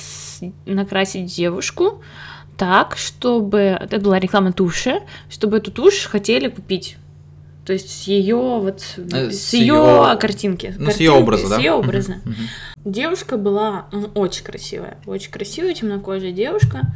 накрасить 0.66 1.26
девушку 1.26 2.02
так, 2.58 2.98
чтобы... 2.98 3.78
Это 3.80 4.00
была 4.00 4.20
реклама 4.20 4.54
туши, 4.54 5.02
чтобы 5.30 5.58
эту 5.58 5.72
тушь 5.72 6.06
хотели 6.06 6.48
купить. 6.48 6.98
То 7.66 7.74
есть 7.74 7.90
с 7.90 8.08
ее 8.08 8.36
вот 8.36 8.84
э, 8.98 9.32
с, 9.32 9.50
с 9.50 9.54
ее, 9.54 9.74
ее 9.74 10.18
картинки, 10.20 10.76
ну, 10.78 10.86
картинки, 10.86 10.92
с 10.92 11.00
ее 11.00 11.12
образа, 11.12 11.50
да? 11.50 11.56
С 11.56 11.60
ее 11.60 11.72
образа. 11.72 12.12
Uh-huh, 12.14 12.30
uh-huh. 12.30 12.92
Девушка 12.92 13.38
была 13.38 13.88
ну, 13.92 14.12
очень 14.14 14.44
красивая, 14.44 15.00
очень 15.08 15.32
красивая 15.32 15.74
темнокожая 15.74 16.32
девушка, 16.32 16.94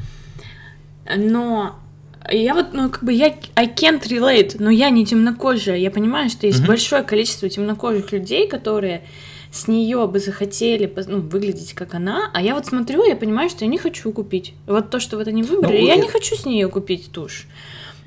но 1.18 1.80
я 2.30 2.54
вот, 2.54 2.74
ну, 2.74 2.90
как 2.90 3.04
бы 3.04 3.14
я 3.14 3.34
I 3.56 3.68
can't 3.68 4.02
relate, 4.04 4.58
но 4.60 4.70
я 4.70 4.90
не 4.90 5.06
темнокожая, 5.06 5.78
я 5.78 5.92
понимаю, 5.92 6.30
что 6.30 6.48
есть 6.48 6.62
uh-huh. 6.62 6.68
большое 6.68 7.04
количество 7.04 7.50
темнокожих 7.50 8.12
людей, 8.12 8.48
которые 8.48 9.04
с 9.52 9.68
нее 9.68 10.06
бы 10.08 10.20
захотели 10.20 10.92
ну, 11.08 11.22
выглядеть 11.22 11.74
как 11.74 11.96
она, 11.96 12.30
а 12.34 12.42
я 12.42 12.54
вот 12.54 12.68
смотрю, 12.68 13.06
я 13.06 13.16
понимаю, 13.16 13.50
что 13.50 13.66
я 13.66 13.72
не 13.72 13.78
хочу 13.78 14.12
купить. 14.12 14.54
Вот 14.68 14.90
то, 14.90 15.00
что 15.00 15.18
вот 15.18 15.28
они 15.28 15.44
выбрали, 15.44 15.80
ну, 15.80 15.88
я 15.88 15.96
не 15.96 16.08
хочу 16.08 16.36
с 16.36 16.46
нее 16.46 16.68
купить 16.70 17.12
тушь. 17.12 17.48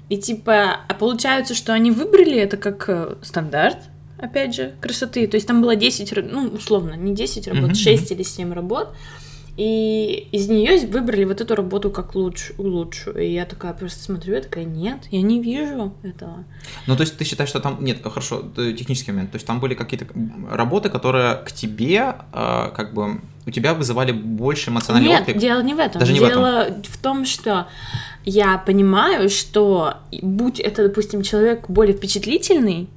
И 0.09 0.19
типа, 0.19 0.81
а 0.87 0.95
получается, 0.95 1.55
что 1.55 1.73
они 1.73 1.91
выбрали 1.91 2.37
это 2.37 2.57
как 2.57 2.89
э, 2.89 3.17
стандарт, 3.23 3.79
опять 4.19 4.55
же, 4.55 4.75
красоты. 4.81 5.27
То 5.27 5.37
есть 5.37 5.47
там 5.47 5.63
было 5.63 5.75
10, 5.75 6.31
ну, 6.31 6.49
условно, 6.49 6.95
не 6.95 7.15
10 7.15 7.49
работ, 7.49 7.71
mm-hmm. 7.71 7.75
6 7.75 8.13
или 8.13 8.23
7 8.23 8.53
работ. 8.53 8.95
И 9.57 10.29
из 10.33 10.49
нее 10.49 10.87
выбрали 10.87 11.25
вот 11.25 11.43
эту 11.43 11.55
работу 11.55 11.91
как 11.91 12.15
луч, 12.15 12.53
лучшую. 12.57 13.19
И 13.23 13.33
я 13.33 13.45
такая 13.45 13.75
просто 13.75 14.03
смотрю, 14.03 14.35
я 14.35 14.41
такая, 14.41 14.65
нет, 14.65 15.01
я 15.11 15.21
не 15.21 15.43
вижу 15.43 15.93
этого. 16.03 16.45
Ну, 16.87 16.97
то 16.97 17.03
есть 17.03 17.19
ты 17.19 17.25
считаешь, 17.25 17.51
что 17.51 17.61
там... 17.61 17.85
Нет, 17.85 17.99
хорошо, 18.03 18.45
технический 18.57 19.13
момент. 19.13 19.31
То 19.31 19.37
есть 19.37 19.47
там 19.47 19.61
были 19.61 19.75
какие-то 19.75 20.07
работы, 20.51 20.89
которые 20.89 21.37
к 21.37 21.53
тебе, 21.53 22.17
э, 22.33 22.71
как 22.75 22.95
бы, 22.95 23.21
у 23.45 23.51
тебя 23.51 23.75
вызывали 23.75 24.13
больше 24.13 24.71
эмоциональный 24.71 25.11
Нет, 25.11 25.21
отклик? 25.21 25.37
дело 25.37 25.63
не 25.63 25.75
в 25.75 25.79
этом. 25.79 26.01
Даже 26.01 26.13
не 26.15 26.19
дело 26.19 26.41
в, 26.41 26.69
этом. 26.69 26.83
в 26.85 26.97
том, 26.97 27.27
что 27.27 27.69
я 28.25 28.57
понимаю, 28.57 29.29
что 29.29 29.97
будь 30.23 30.61
это, 30.61 30.89
допустим, 30.89 31.23
человек 31.23 31.69
более 31.69 31.95
впечатлительный, 31.95 32.89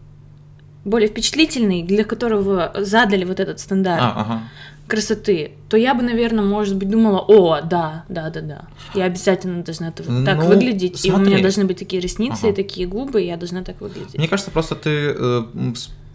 более 0.85 1.09
впечатлительный, 1.09 1.83
для 1.83 2.03
которого 2.03 2.71
задали 2.75 3.25
вот 3.25 3.39
этот 3.39 3.59
стандарт 3.59 4.01
а, 4.01 4.21
ага. 4.21 4.41
красоты, 4.87 5.51
то 5.67 5.77
я 5.77 5.95
бы, 5.95 6.03
наверное, 6.03 6.43
может 6.43 6.75
быть, 6.75 6.89
думала, 6.89 7.19
о, 7.19 7.61
да, 7.61 8.05
да, 8.07 8.29
да, 8.29 8.41
да, 8.41 8.61
я 8.93 9.05
обязательно 9.05 9.63
должна 9.63 9.89
это 9.89 10.03
ну, 10.07 10.23
так 10.23 10.43
выглядеть, 10.43 10.99
смотри. 10.99 11.09
и 11.09 11.13
у 11.13 11.29
меня 11.29 11.41
должны 11.41 11.65
быть 11.65 11.79
такие 11.79 12.01
ресницы 12.01 12.43
ага. 12.43 12.49
и 12.49 12.53
такие 12.53 12.87
губы, 12.87 13.23
и 13.23 13.27
я 13.27 13.35
должна 13.35 13.63
так 13.63 13.81
выглядеть. 13.81 14.17
Мне 14.17 14.27
кажется, 14.27 14.51
просто 14.51 14.75
ты 14.75 15.15
э, 15.17 15.43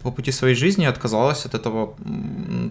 по 0.01 0.11
пути 0.11 0.31
своей 0.31 0.55
жизни 0.55 0.85
отказалась 0.85 1.45
от 1.45 1.53
этого, 1.53 1.95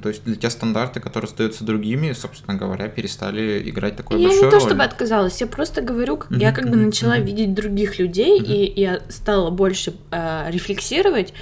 то 0.03 0.09
есть 0.09 0.25
для 0.25 0.37
тебя 0.37 0.51
стандарты, 0.51 1.01
которые 1.01 1.29
остаются 1.29 1.65
другими, 1.65 2.13
собственно 2.13 2.57
говоря, 2.57 2.89
перестали 2.89 3.63
играть 3.69 3.97
такой 3.97 4.21
я 4.21 4.29
большой 4.29 4.45
не 4.45 4.51
то 4.51 4.59
роль. 4.59 4.69
чтобы 4.69 4.83
отказалась, 4.83 5.41
я 5.41 5.47
просто 5.47 5.83
говорю, 5.83 6.17
как 6.17 6.33
mm-hmm. 6.33 6.41
я 6.41 6.53
как 6.53 6.71
бы 6.71 6.77
начала 6.77 7.17
mm-hmm. 7.17 7.25
видеть 7.25 7.55
других 7.55 7.99
людей, 7.99 8.41
mm-hmm. 8.41 8.45
и 8.45 8.81
я 8.81 9.01
стала 9.09 9.51
больше 9.51 9.95
э, 10.11 10.51
рефлексировать 10.51 11.33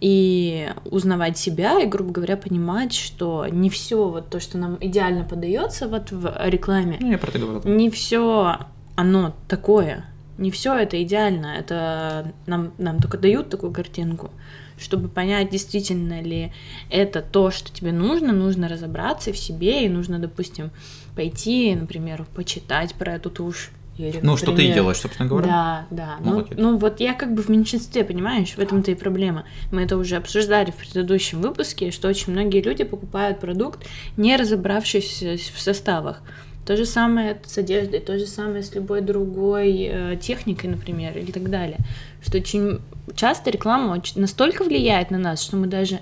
и 0.00 0.70
узнавать 0.84 1.38
себя, 1.38 1.80
и, 1.80 1.86
грубо 1.86 2.12
говоря, 2.12 2.36
понимать, 2.36 2.92
что 2.92 3.46
не 3.46 3.70
все 3.70 4.08
вот 4.08 4.28
то, 4.28 4.40
что 4.40 4.58
нам 4.58 4.76
идеально 4.80 5.24
подается 5.24 5.88
вот 5.88 6.10
в 6.12 6.34
рекламе, 6.46 6.98
ну, 7.00 7.10
я 7.10 7.18
про 7.18 7.28
это 7.28 7.38
говорю. 7.38 7.60
не 7.64 7.90
все 7.90 8.58
оно 8.94 9.34
такое, 9.48 10.04
не 10.38 10.50
все 10.50 10.74
это 10.74 11.02
идеально, 11.02 11.46
это 11.58 12.32
нам, 12.46 12.72
нам 12.78 13.00
только 13.00 13.18
дают 13.18 13.50
такую 13.50 13.72
картинку 13.72 14.30
чтобы 14.78 15.08
понять, 15.08 15.50
действительно 15.50 16.20
ли 16.20 16.52
это 16.90 17.22
то, 17.22 17.50
что 17.50 17.72
тебе 17.72 17.92
нужно, 17.92 18.32
нужно 18.32 18.68
разобраться 18.68 19.32
в 19.32 19.38
себе, 19.38 19.84
и 19.84 19.88
нужно, 19.88 20.18
допустим, 20.18 20.70
пойти, 21.14 21.74
например, 21.74 22.26
почитать 22.34 22.94
про 22.94 23.14
эту 23.14 23.30
тушь. 23.30 23.70
Или, 23.98 24.20
ну, 24.22 24.36
что 24.36 24.52
ты 24.52 24.66
и 24.66 24.72
делаешь, 24.72 24.98
собственно 24.98 25.28
говоря. 25.28 25.46
Да, 25.46 25.86
да. 25.90 26.16
Ну, 26.20 26.46
ну, 26.56 26.76
вот 26.76 27.00
я 27.00 27.14
как 27.14 27.34
бы 27.34 27.42
в 27.42 27.48
меньшинстве, 27.48 28.04
понимаешь, 28.04 28.50
в 28.50 28.58
этом-то 28.58 28.90
и 28.90 28.94
проблема. 28.94 29.44
Мы 29.72 29.82
это 29.82 29.96
уже 29.96 30.16
обсуждали 30.16 30.70
в 30.70 30.76
предыдущем 30.76 31.40
выпуске, 31.40 31.90
что 31.90 32.08
очень 32.08 32.32
многие 32.32 32.60
люди 32.60 32.84
покупают 32.84 33.40
продукт, 33.40 33.86
не 34.16 34.36
разобравшись 34.36 35.22
в 35.22 35.60
составах. 35.60 36.20
То 36.66 36.76
же 36.76 36.84
самое 36.84 37.40
с 37.46 37.56
одеждой, 37.58 38.00
то 38.00 38.18
же 38.18 38.26
самое 38.26 38.62
с 38.62 38.74
любой 38.74 39.00
другой 39.00 39.88
э, 39.88 40.18
техникой, 40.20 40.68
например, 40.68 41.16
или 41.16 41.30
так 41.30 41.48
далее. 41.48 41.78
Что 42.22 42.38
очень 42.38 42.80
часто 43.14 43.50
реклама 43.50 44.02
настолько 44.16 44.64
влияет 44.64 45.12
на 45.12 45.18
нас, 45.18 45.42
что 45.42 45.56
мы 45.56 45.68
даже 45.68 46.00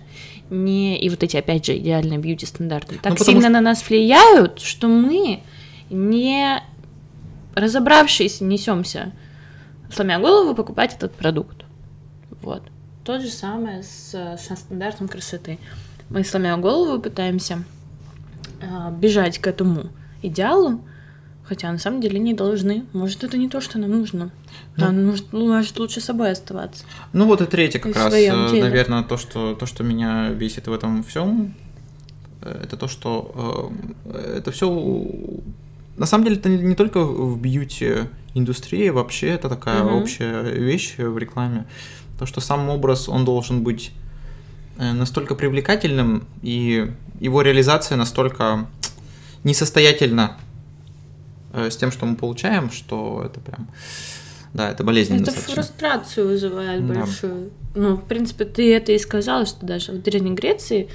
не... 0.48 0.98
И 0.98 1.10
вот 1.10 1.22
эти, 1.22 1.36
опять 1.36 1.66
же, 1.66 1.76
идеальные 1.76 2.18
бьюти-стандарты 2.18 2.96
так 3.00 3.18
ну, 3.18 3.24
сильно 3.24 3.42
что... 3.42 3.50
на 3.50 3.60
нас 3.60 3.86
влияют, 3.86 4.60
что 4.60 4.88
мы 4.88 5.40
не 5.90 6.62
разобравшись, 7.54 8.40
несемся, 8.40 9.12
сломя 9.92 10.18
голову, 10.18 10.54
покупать 10.54 10.94
этот 10.94 11.12
продукт. 11.14 11.64
Вот. 12.42 12.62
То 13.04 13.20
же 13.20 13.28
самое 13.28 13.82
с, 13.82 14.10
со 14.38 14.56
стандартом 14.56 15.08
красоты. 15.08 15.58
Мы, 16.08 16.24
сломя 16.24 16.56
голову, 16.56 17.00
пытаемся 17.00 17.64
э, 18.60 18.90
бежать 18.92 19.38
к 19.38 19.46
этому 19.46 19.88
идеалу, 20.22 20.80
хотя 21.44 21.70
на 21.70 21.78
самом 21.78 22.00
деле 22.00 22.18
не 22.18 22.34
должны. 22.34 22.86
Может, 22.92 23.24
это 23.24 23.36
не 23.36 23.48
то, 23.48 23.60
что 23.60 23.78
нам 23.78 23.90
нужно. 23.90 24.30
Ну, 24.76 24.84
нам 24.84 25.06
нужно, 25.06 25.26
ну, 25.32 25.46
значит, 25.46 25.78
лучше 25.78 26.00
собой 26.00 26.30
оставаться. 26.32 26.84
Ну 27.12 27.26
вот 27.26 27.40
и 27.40 27.46
третье 27.46 27.78
как 27.78 27.94
раз, 27.94 28.12
э, 28.12 28.32
наверное, 28.60 29.02
то 29.02 29.16
что, 29.16 29.54
то, 29.54 29.66
что 29.66 29.84
меня 29.84 30.30
бесит 30.30 30.66
в 30.66 30.72
этом 30.72 31.02
всем, 31.04 31.54
э, 32.42 32.60
это 32.64 32.76
то, 32.76 32.88
что 32.88 33.72
э, 34.04 34.38
это 34.38 34.50
все 34.50 34.68
на 35.96 36.06
самом 36.06 36.24
деле 36.24 36.36
это 36.36 36.48
не 36.48 36.74
только 36.74 37.04
в 37.04 37.40
бьюти 37.40 38.08
индустрии, 38.34 38.88
вообще 38.88 39.28
это 39.28 39.48
такая 39.48 39.82
угу. 39.82 39.98
общая 39.98 40.42
вещь 40.42 40.96
в 40.98 41.16
рекламе. 41.18 41.66
То, 42.18 42.26
что 42.26 42.40
сам 42.40 42.68
образ, 42.68 43.08
он 43.08 43.24
должен 43.24 43.62
быть 43.62 43.92
настолько 44.76 45.34
привлекательным, 45.34 46.26
и 46.42 46.90
его 47.20 47.42
реализация 47.42 47.96
настолько 47.96 48.66
несостоятельна 49.44 50.36
э, 51.52 51.70
с 51.70 51.76
тем, 51.76 51.92
что 51.92 52.06
мы 52.06 52.16
получаем, 52.16 52.70
что 52.70 53.22
это 53.24 53.40
прям... 53.40 53.68
Да, 54.52 54.70
это 54.70 54.84
болезненно 54.84 55.16
Это 55.16 55.26
достаточно. 55.26 55.54
фрустрацию 55.54 56.28
вызывает 56.28 56.86
да. 56.86 56.94
большую. 56.94 57.50
Ну, 57.74 57.96
в 57.96 58.04
принципе, 58.04 58.44
ты 58.44 58.72
это 58.72 58.92
и 58.92 58.98
сказала, 58.98 59.46
что 59.46 59.66
даже 59.66 59.92
в 59.92 60.02
Древней 60.02 60.34
Греции 60.34 60.88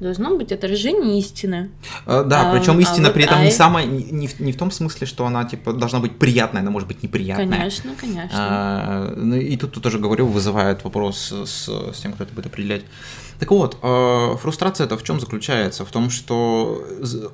должно 0.00 0.36
быть 0.36 0.52
отражение 0.52 1.18
истины. 1.18 1.70
А, 2.04 2.22
да, 2.22 2.50
а, 2.50 2.56
причем 2.56 2.78
истина 2.80 3.08
а 3.08 3.10
при 3.12 3.24
этом 3.24 3.38
а... 3.38 3.44
не 3.44 3.50
самая, 3.50 3.86
не, 3.86 4.28
не, 4.38 4.52
в, 4.52 4.56
том 4.56 4.70
смысле, 4.70 5.06
что 5.06 5.26
она 5.26 5.44
типа 5.44 5.72
должна 5.72 6.00
быть 6.00 6.18
приятная, 6.18 6.62
она 6.62 6.70
может 6.70 6.88
быть 6.88 7.02
неприятная. 7.02 7.48
Конечно, 7.48 7.94
конечно. 7.98 8.30
А, 8.32 9.14
ну, 9.16 9.36
и 9.36 9.56
тут, 9.56 9.72
тут 9.72 9.82
тоже 9.82 9.98
говорю, 9.98 10.26
вызывает 10.26 10.84
вопрос 10.84 11.32
с, 11.32 11.68
с 11.68 12.00
тем, 12.00 12.12
кто 12.12 12.24
это 12.24 12.34
будет 12.34 12.46
определять. 12.46 12.82
Так 13.38 13.50
вот, 13.50 13.78
э, 13.82 14.36
фрустрация 14.40 14.86
это 14.86 14.96
в 14.96 15.02
чем 15.02 15.20
заключается? 15.20 15.84
В 15.84 15.90
том, 15.90 16.08
что 16.10 16.82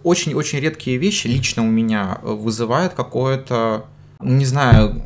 очень-очень 0.03 0.59
редкие 0.59 0.96
вещи 0.96 1.29
лично 1.29 1.62
у 1.62 1.70
меня 1.70 2.18
вызывают 2.22 2.94
какое-то, 2.94 3.87
не 4.20 4.44
знаю, 4.44 5.03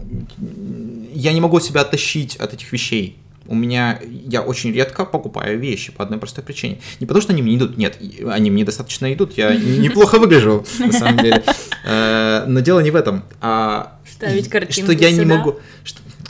я 1.13 1.33
не 1.33 1.41
могу 1.41 1.61
себя 1.61 1.83
оттащить 1.83 2.37
от 2.37 2.55
этих 2.55 2.73
вещей. 2.73 3.19
У 3.49 3.55
меня, 3.55 3.99
я 4.03 4.43
очень 4.43 4.73
редко 4.73 5.05
покупаю 5.05 5.59
вещи 5.59 5.93
по 5.93 6.05
одной 6.05 6.19
простой 6.19 6.45
причине. 6.45 6.79
Не 7.01 7.07
потому, 7.07 7.23
что 7.23 7.33
они 7.33 7.43
мне 7.43 7.57
идут, 7.57 7.77
нет, 7.77 7.99
они 8.29 8.51
мне 8.51 8.65
достаточно 8.65 9.13
идут, 9.13 9.37
я 9.37 9.55
неплохо 9.55 10.19
выгляжу, 10.19 10.65
на 10.79 10.93
самом 10.93 11.19
деле. 11.19 11.43
Э, 11.89 12.45
но 12.49 12.61
дело 12.61 12.81
не 12.81 12.91
в 12.91 12.97
этом, 12.97 13.23
а 13.41 13.99
Ставить 14.11 14.47
что 14.73 14.91
я 14.91 15.13
не 15.13 15.25
могу, 15.25 15.61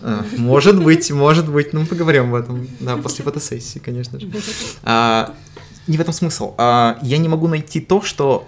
а, 0.02 0.24
может 0.36 0.82
быть, 0.82 1.10
может 1.10 1.50
быть, 1.50 1.72
ну 1.72 1.80
мы 1.80 1.86
поговорим 1.86 2.34
об 2.34 2.34
этом, 2.34 2.68
да, 2.80 2.96
после 2.96 3.24
фотосессии, 3.24 3.78
конечно 3.78 4.20
же. 4.20 4.30
А, 4.82 5.34
не 5.86 5.96
в 5.96 6.00
этом 6.00 6.12
смысл. 6.12 6.54
А, 6.58 6.98
я 7.02 7.18
не 7.18 7.28
могу 7.28 7.48
найти 7.48 7.80
то, 7.80 8.02
что 8.02 8.46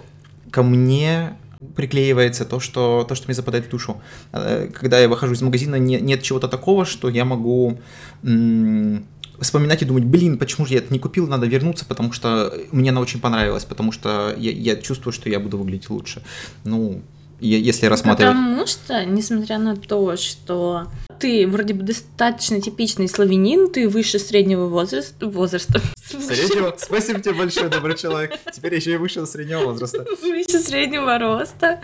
ко 0.51 0.63
мне 0.63 1.37
приклеивается, 1.75 2.45
то, 2.45 2.59
что, 2.59 3.05
то, 3.07 3.15
что 3.15 3.27
мне 3.27 3.35
западает 3.35 3.65
в 3.65 3.69
душу. 3.69 4.01
А, 4.31 4.67
когда 4.67 4.99
я 4.99 5.09
выхожу 5.09 5.33
из 5.33 5.41
магазина, 5.41 5.75
не, 5.75 5.99
нет 5.99 6.21
чего-то 6.23 6.47
такого, 6.47 6.85
что 6.85 7.09
я 7.09 7.25
могу 7.25 7.79
м- 8.23 9.05
вспоминать 9.39 9.81
и 9.81 9.85
думать, 9.85 10.05
блин, 10.05 10.37
почему 10.37 10.65
же 10.65 10.73
я 10.73 10.79
это 10.79 10.91
не 10.93 10.99
купил, 10.99 11.27
надо 11.27 11.47
вернуться, 11.47 11.85
потому 11.85 12.11
что 12.13 12.53
мне 12.71 12.91
она 12.91 13.01
очень 13.01 13.19
понравилась, 13.19 13.65
потому 13.65 13.91
что 13.91 14.33
я, 14.37 14.51
я 14.51 14.75
чувствую, 14.77 15.13
что 15.13 15.29
я 15.29 15.39
буду 15.39 15.57
выглядеть 15.57 15.89
лучше. 15.89 16.21
Ну, 16.63 17.01
если 17.39 17.85
рассматривать. 17.85 18.33
Потому 18.33 18.67
что, 18.67 19.05
несмотря 19.05 19.57
на 19.57 19.75
то, 19.75 20.15
что 20.17 20.87
ты 21.19 21.47
вроде 21.47 21.73
бы 21.73 21.83
достаточно 21.83 22.61
типичный 22.61 23.07
славянин, 23.07 23.69
ты 23.69 23.87
выше 23.87 24.19
среднего 24.19 24.67
возраста. 24.67 25.27
возраста. 25.27 25.81
Среднего? 26.05 26.73
Спасибо 26.77 27.19
тебе 27.19 27.33
большое, 27.33 27.69
добрый 27.69 27.97
человек. 27.97 28.39
Теперь 28.53 28.75
еще 28.75 28.93
и 28.93 28.97
выше 28.97 29.25
среднего 29.25 29.65
возраста. 29.65 30.05
Выше 30.21 30.59
среднего 30.59 31.17
роста. 31.17 31.81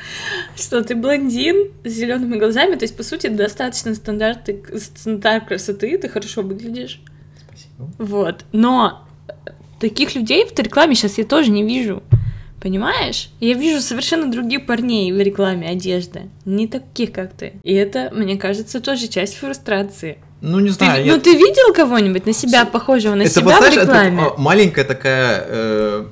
Что 0.56 0.84
ты 0.84 0.96
блондин 0.96 1.72
с 1.84 1.90
зелеными 1.90 2.38
глазами. 2.38 2.76
То 2.76 2.84
есть, 2.84 2.96
по 2.96 3.04
сути, 3.04 3.28
достаточно 3.28 3.94
стандарт, 3.96 4.50
стандарт 4.78 5.48
красоты, 5.48 5.98
ты 5.98 6.10
хорошо 6.10 6.42
выглядишь. 6.42 7.02
Спасибо. 7.48 7.92
Вот. 7.98 8.46
Но 8.52 9.08
таких 9.80 10.16
людей 10.16 10.46
в 10.46 10.58
рекламе 10.58 10.96
сейчас 10.96 11.18
я 11.18 11.26
тоже 11.26 11.52
не 11.52 11.64
вижу. 11.64 12.02
Понимаешь? 12.62 13.30
Я 13.40 13.54
вижу 13.54 13.82
совершенно 13.82 14.32
других 14.32 14.66
парней 14.66 15.12
в 15.12 15.20
рекламе 15.20 15.70
одежды. 15.70 16.30
Не 16.46 16.68
таких, 16.68 17.12
как 17.12 17.34
ты. 17.34 17.54
И 17.64 17.74
это, 17.74 18.12
мне 18.14 18.38
кажется, 18.38 18.80
тоже 18.80 19.08
часть 19.08 19.36
фрустрации. 19.38 20.18
Ну, 20.42 20.60
не 20.60 20.70
знаю. 20.70 21.04
Ты, 21.04 21.08
я... 21.08 21.16
Ну, 21.16 21.22
ты 21.22 21.34
видел 21.34 21.74
кого-нибудь 21.74 22.26
на 22.26 22.34
себя, 22.34 22.66
похожего 22.66 23.16
на 23.16 23.24
это, 23.24 23.32
себя 23.32 23.44
вот, 23.46 23.58
знаешь, 23.58 23.76
в 23.76 23.82
рекламе? 23.82 24.24
Это 24.24 24.42
маленькая 24.42 24.84
такая 24.84 25.46
э, 25.48 26.06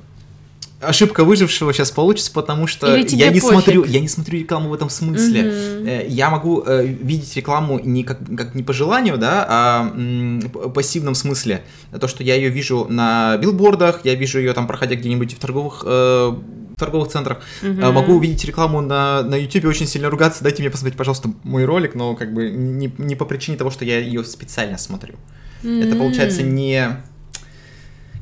ошибка 0.86 1.24
выжившего 1.24 1.72
сейчас 1.72 1.90
получится, 1.90 2.32
потому 2.32 2.66
что 2.66 2.96
я 2.96 3.30
не 3.30 3.40
смотрю, 3.40 3.84
я 3.84 4.00
не 4.00 4.08
смотрю 4.08 4.40
рекламу 4.40 4.68
в 4.68 4.74
этом 4.74 4.90
смысле. 4.90 5.42
Mm-hmm. 5.42 6.08
Я 6.08 6.30
могу 6.30 6.62
э, 6.66 6.86
видеть 6.86 7.34
рекламу 7.36 7.78
не 7.78 8.04
как, 8.04 8.18
как 8.36 8.54
не 8.54 8.62
по 8.62 8.72
желанию, 8.72 9.18
да, 9.18 9.46
а 9.48 9.92
м, 9.94 10.40
пассивном 10.74 11.14
смысле. 11.14 11.64
То, 11.98 12.08
что 12.08 12.22
я 12.22 12.34
ее 12.34 12.48
вижу 12.48 12.86
на 12.88 13.36
билбордах, 13.38 14.04
я 14.04 14.14
вижу 14.14 14.38
ее 14.38 14.52
там 14.52 14.66
проходя 14.66 14.94
где-нибудь 14.94 15.34
в 15.34 15.38
торговых 15.38 15.82
э, 15.86 16.34
в 16.74 16.76
торговых 16.76 17.08
центрах. 17.08 17.40
Mm-hmm. 17.62 17.92
Могу 17.92 18.14
увидеть 18.14 18.44
рекламу 18.44 18.80
на, 18.80 19.22
на 19.22 19.36
YouTube 19.36 19.66
очень 19.66 19.86
сильно 19.86 20.10
ругаться. 20.10 20.42
Дайте 20.42 20.62
мне 20.62 20.70
посмотреть, 20.70 20.98
пожалуйста, 20.98 21.30
мой 21.44 21.64
ролик, 21.64 21.94
но 21.94 22.14
как 22.16 22.34
бы 22.34 22.50
не, 22.50 22.92
не 22.98 23.14
по 23.14 23.24
причине 23.24 23.56
того, 23.56 23.70
что 23.70 23.84
я 23.84 23.98
ее 23.98 24.24
специально 24.24 24.76
смотрю. 24.76 25.14
Mm-hmm. 25.62 25.86
Это 25.86 25.96
получается 25.96 26.42
не. 26.42 26.96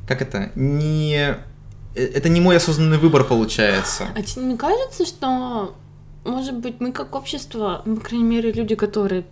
Как 0.06 0.20
это? 0.20 0.50
Не 0.54 1.38
это 1.94 2.28
не 2.28 2.40
мой 2.40 2.56
осознанный 2.56 2.98
выбор 2.98 3.24
получается. 3.24 4.08
А 4.14 4.22
тебе 4.22 4.44
не 4.44 4.56
кажется, 4.56 5.06
что, 5.06 5.74
может 6.24 6.54
быть, 6.54 6.80
мы 6.80 6.92
как 6.92 7.14
общество, 7.14 7.82
ну, 7.84 7.96
по 7.96 8.02
крайней 8.02 8.24
мере, 8.24 8.52
люди, 8.52 8.74
которые, 8.74 9.24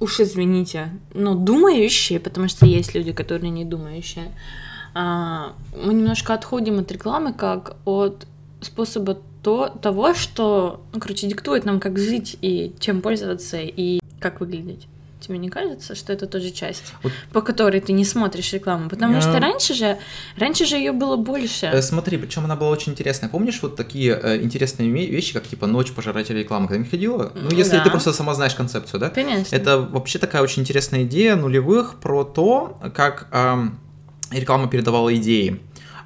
уж 0.00 0.20
извините, 0.20 0.90
но 1.14 1.34
думающие, 1.34 2.20
потому 2.20 2.48
что 2.48 2.66
есть 2.66 2.94
люди, 2.94 3.12
которые 3.12 3.50
не 3.50 3.64
думающие, 3.64 4.32
а, 4.94 5.54
мы 5.84 5.94
немножко 5.94 6.34
отходим 6.34 6.78
от 6.78 6.90
рекламы 6.92 7.32
как 7.32 7.76
от 7.84 8.26
способа 8.60 9.18
то, 9.42 9.68
того, 9.68 10.14
что, 10.14 10.82
ну, 10.92 11.00
короче, 11.00 11.26
диктует 11.26 11.64
нам, 11.64 11.80
как 11.80 11.98
жить 11.98 12.36
и 12.42 12.74
чем 12.78 13.00
пользоваться 13.00 13.58
и 13.60 14.00
как 14.20 14.40
выглядеть. 14.40 14.86
Тебе 15.22 15.38
не 15.38 15.48
кажется, 15.48 15.94
что 15.94 16.12
это 16.12 16.26
тоже 16.26 16.50
часть, 16.50 16.82
вот. 17.02 17.12
по 17.32 17.42
которой 17.42 17.80
ты 17.80 17.92
не 17.92 18.04
смотришь 18.04 18.52
рекламу? 18.52 18.88
Потому 18.88 19.14
Я... 19.14 19.20
что 19.20 19.38
раньше 19.38 19.72
же, 19.74 19.98
раньше 20.36 20.66
же 20.66 20.76
ее 20.76 20.90
было 20.90 21.16
больше. 21.16 21.66
Э, 21.66 21.80
смотри, 21.80 22.18
причем 22.18 22.44
она 22.44 22.56
была 22.56 22.70
очень 22.70 22.92
интересная. 22.92 23.30
Помнишь 23.30 23.60
вот 23.62 23.76
такие 23.76 24.18
э, 24.20 24.42
интересные 24.42 24.90
вещи, 24.90 25.32
как 25.32 25.46
типа 25.46 25.66
ночь 25.66 25.92
пожирателя 25.92 26.40
рекламы, 26.40 26.66
когда 26.66 26.82
не 26.82 26.88
ходила? 26.88 27.32
Ну, 27.34 27.50
ну 27.50 27.56
если 27.56 27.76
да. 27.76 27.84
ты 27.84 27.90
просто 27.90 28.12
сама 28.12 28.34
знаешь 28.34 28.54
концепцию, 28.54 28.98
да? 28.98 29.10
Конечно. 29.10 29.54
Это 29.54 29.78
вообще 29.78 30.18
такая 30.18 30.42
очень 30.42 30.62
интересная 30.62 31.04
идея 31.04 31.36
нулевых 31.36 32.00
про 32.00 32.24
то, 32.24 32.78
как 32.94 33.28
э, 33.30 33.68
реклама 34.32 34.68
передавала 34.68 35.14
идеи. 35.14 35.60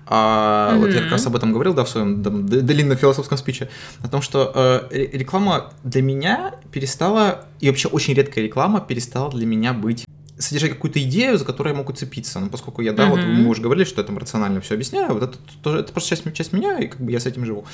А, 0.07 0.73
mm-hmm. 0.73 0.79
Вот 0.79 0.90
я 0.90 1.03
как 1.03 1.11
раз 1.12 1.27
об 1.27 1.37
этом 1.37 1.53
говорил, 1.53 1.75
да, 1.75 1.85
в 1.85 1.88
своем 1.88 2.23
там, 2.23 2.47
длинном 2.47 2.97
философском 2.97 3.37
спиче, 3.37 3.69
о 4.03 4.09
том, 4.09 4.23
что 4.23 4.53
э, 4.55 5.09
реклама 5.12 5.73
для 5.83 6.03
меня 6.03 6.55
перестала, 6.73 7.47
и 7.61 7.69
вообще 7.69 7.88
очень 7.88 8.14
редкая 8.14 8.45
реклама 8.45 8.81
перестала 8.81 9.31
для 9.31 9.47
меня 9.47 9.73
быть 9.73 10.07
содержать 10.38 10.73
какую-то 10.73 11.03
идею, 11.03 11.38
за 11.38 11.45
которой 11.45 11.69
я 11.71 11.75
могу 11.75 11.92
цепиться. 11.92 12.40
Ну, 12.40 12.51
поскольку 12.51 12.83
я, 12.83 12.92
да, 12.92 13.05
mm-hmm. 13.05 13.11
вот 13.11 13.21
мы 13.21 13.49
уже 13.49 13.62
говорили, 13.62 13.85
что 13.85 14.01
я 14.01 14.07
там 14.07 14.19
рационально 14.19 14.61
все 14.61 14.75
объясняю, 14.75 15.14
вот 15.14 15.23
это 15.23 15.38
тоже 15.62 15.81
это 15.81 15.92
просто 15.92 16.11
часть, 16.11 16.35
часть 16.35 16.53
меня, 16.53 16.79
и 16.79 16.87
как 16.87 17.01
бы 17.01 17.11
я 17.11 17.21
с 17.21 17.27
этим 17.27 17.45
живу. 17.45 17.64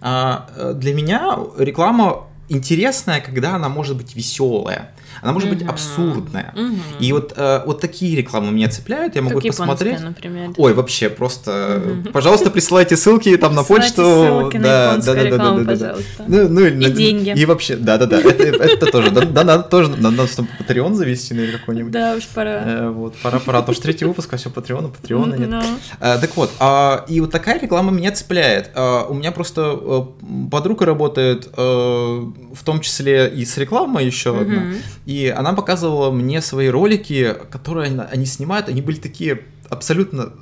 А, 0.00 0.48
э, 0.56 0.74
для 0.74 0.94
меня 0.94 1.36
реклама 1.58 2.28
интересная, 2.48 3.20
когда 3.20 3.54
она 3.56 3.68
может 3.68 3.96
быть 3.96 4.14
веселая. 4.14 4.94
Она 5.20 5.32
может 5.32 5.48
быть 5.48 5.62
абсурдная. 5.62 6.54
И 7.00 7.12
вот, 7.12 7.32
э, 7.36 7.62
вот 7.66 7.80
такие 7.80 8.16
рекламы 8.16 8.52
меня 8.52 8.68
цепляют, 8.68 9.14
я 9.14 9.22
могу 9.22 9.40
как 9.40 9.48
посмотреть. 9.48 10.00
например. 10.00 10.50
Ой, 10.56 10.74
вообще, 10.74 11.08
просто, 11.10 11.82
пожалуйста, 12.12 12.50
присылайте 12.50 12.96
ссылки 12.96 13.36
там 13.36 13.54
на 13.54 13.62
почту. 13.62 14.02
Ссылки 14.02 14.56
да, 14.58 14.96
на 14.96 15.02
да, 15.02 15.14
да, 15.14 15.24
да, 15.24 15.36
да, 15.36 15.52
да, 15.52 15.64
пожалуйста. 15.64 16.24
Ну, 16.26 16.48
ну, 16.48 16.66
и, 16.66 16.90
деньги. 16.90 17.38
И 17.38 17.44
вообще, 17.44 17.76
да, 17.76 17.98
да, 17.98 18.06
да, 18.06 18.20
это, 18.20 18.44
это 18.44 18.86
тоже. 18.86 19.10
Да, 19.10 19.44
надо 19.44 19.64
тоже, 19.64 19.90
надо 19.96 20.26
там 20.34 20.48
Patreon 20.60 20.94
завести 20.94 21.34
или 21.34 21.52
какой-нибудь. 21.52 21.92
Да, 21.92 22.14
уж 22.16 22.26
пора. 22.28 22.62
Э, 22.64 22.90
вот, 22.90 23.14
пора, 23.22 23.38
пора. 23.38 23.58
А 23.60 23.62
то 23.62 23.72
что 23.72 23.82
третий 23.82 24.04
выпуск, 24.04 24.32
а 24.32 24.36
все 24.36 24.50
Patreon, 24.50 24.92
Patreon 24.92 25.38
нет. 25.38 25.48
No. 25.48 25.64
А, 26.00 26.18
так 26.18 26.36
вот, 26.36 26.50
а, 26.58 27.04
и 27.08 27.20
вот 27.20 27.30
такая 27.30 27.60
реклама 27.60 27.90
меня 27.90 28.12
цепляет. 28.12 28.70
А, 28.74 29.06
у 29.06 29.14
меня 29.14 29.32
просто 29.32 29.62
а, 29.64 30.12
подруга 30.50 30.86
работает 30.86 31.48
а, 31.56 32.32
в 32.54 32.64
том 32.64 32.80
числе 32.80 33.28
и 33.28 33.44
с 33.44 33.56
рекламой 33.56 34.06
еще 34.06 34.30
mm-hmm. 34.30 34.40
одна. 34.40 34.62
И 35.06 35.32
она 35.34 35.52
показывала 35.52 36.10
мне 36.10 36.40
свои 36.40 36.68
ролики, 36.68 37.34
которые 37.50 38.00
они 38.00 38.26
снимают, 38.26 38.68
они 38.68 38.82
были 38.82 38.96
такие 38.96 39.42
абсолютно 39.68 40.32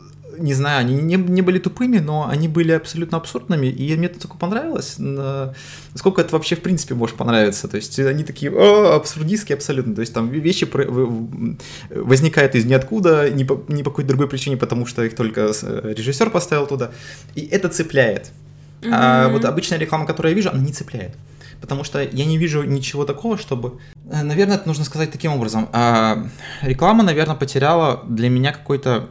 не 0.40 0.54
знаю, 0.54 0.80
они 0.80 0.94
не, 0.94 1.16
не 1.16 1.42
были 1.42 1.58
тупыми, 1.58 1.98
но 1.98 2.28
они 2.28 2.48
были 2.48 2.72
абсолютно 2.72 3.18
абсурдными, 3.18 3.66
и 3.66 3.96
мне 3.96 4.06
это 4.06 4.20
только 4.20 4.36
понравилось. 4.36 4.96
Насколько 4.98 6.22
это 6.22 6.32
вообще 6.32 6.56
в 6.56 6.62
принципе 6.62 6.94
может 6.94 7.16
понравиться? 7.16 7.68
То 7.68 7.76
есть 7.76 7.98
они 7.98 8.24
такие 8.24 8.50
о, 8.50 8.96
абсурдистские 8.96 9.56
абсолютно. 9.56 9.94
То 9.94 10.00
есть 10.00 10.14
там 10.14 10.30
вещи 10.30 10.66
возникают 11.90 12.54
из 12.54 12.64
ниоткуда, 12.64 13.30
ни 13.30 13.44
по, 13.44 13.62
ни 13.68 13.82
по 13.82 13.90
какой 13.90 14.04
другой 14.04 14.28
причине, 14.28 14.56
потому 14.56 14.86
что 14.86 15.02
их 15.04 15.14
только 15.14 15.42
режиссер 15.42 16.30
поставил 16.30 16.66
туда. 16.66 16.90
И 17.34 17.42
это 17.42 17.68
цепляет. 17.68 18.30
Mm-hmm. 18.80 18.90
А 18.92 19.28
вот 19.28 19.44
обычная 19.44 19.78
реклама, 19.78 20.06
которую 20.06 20.32
я 20.32 20.36
вижу, 20.36 20.50
она 20.50 20.60
не 20.60 20.72
цепляет 20.72 21.14
потому 21.60 21.84
что 21.84 22.02
я 22.02 22.24
не 22.24 22.38
вижу 22.38 22.62
ничего 22.62 23.04
такого, 23.04 23.36
чтобы... 23.36 23.78
Э, 24.10 24.22
наверное, 24.22 24.56
это 24.56 24.66
нужно 24.66 24.84
сказать 24.84 25.12
таким 25.12 25.32
образом. 25.32 25.68
А, 25.72 26.26
реклама, 26.62 27.02
наверное, 27.02 27.36
потеряла 27.36 28.02
для 28.06 28.28
меня 28.28 28.52
какой-то... 28.52 29.08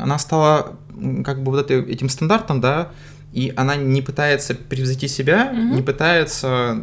Она 0.00 0.18
стала 0.18 0.76
как 1.24 1.42
бы 1.42 1.52
вот 1.52 1.70
этим 1.70 2.08
стандартом, 2.08 2.60
да, 2.60 2.90
и 3.32 3.52
она 3.56 3.76
не 3.76 4.02
пытается 4.02 4.54
превзойти 4.54 5.08
себя, 5.08 5.52
mm-hmm. 5.52 5.74
не 5.74 5.82
пытается 5.82 6.82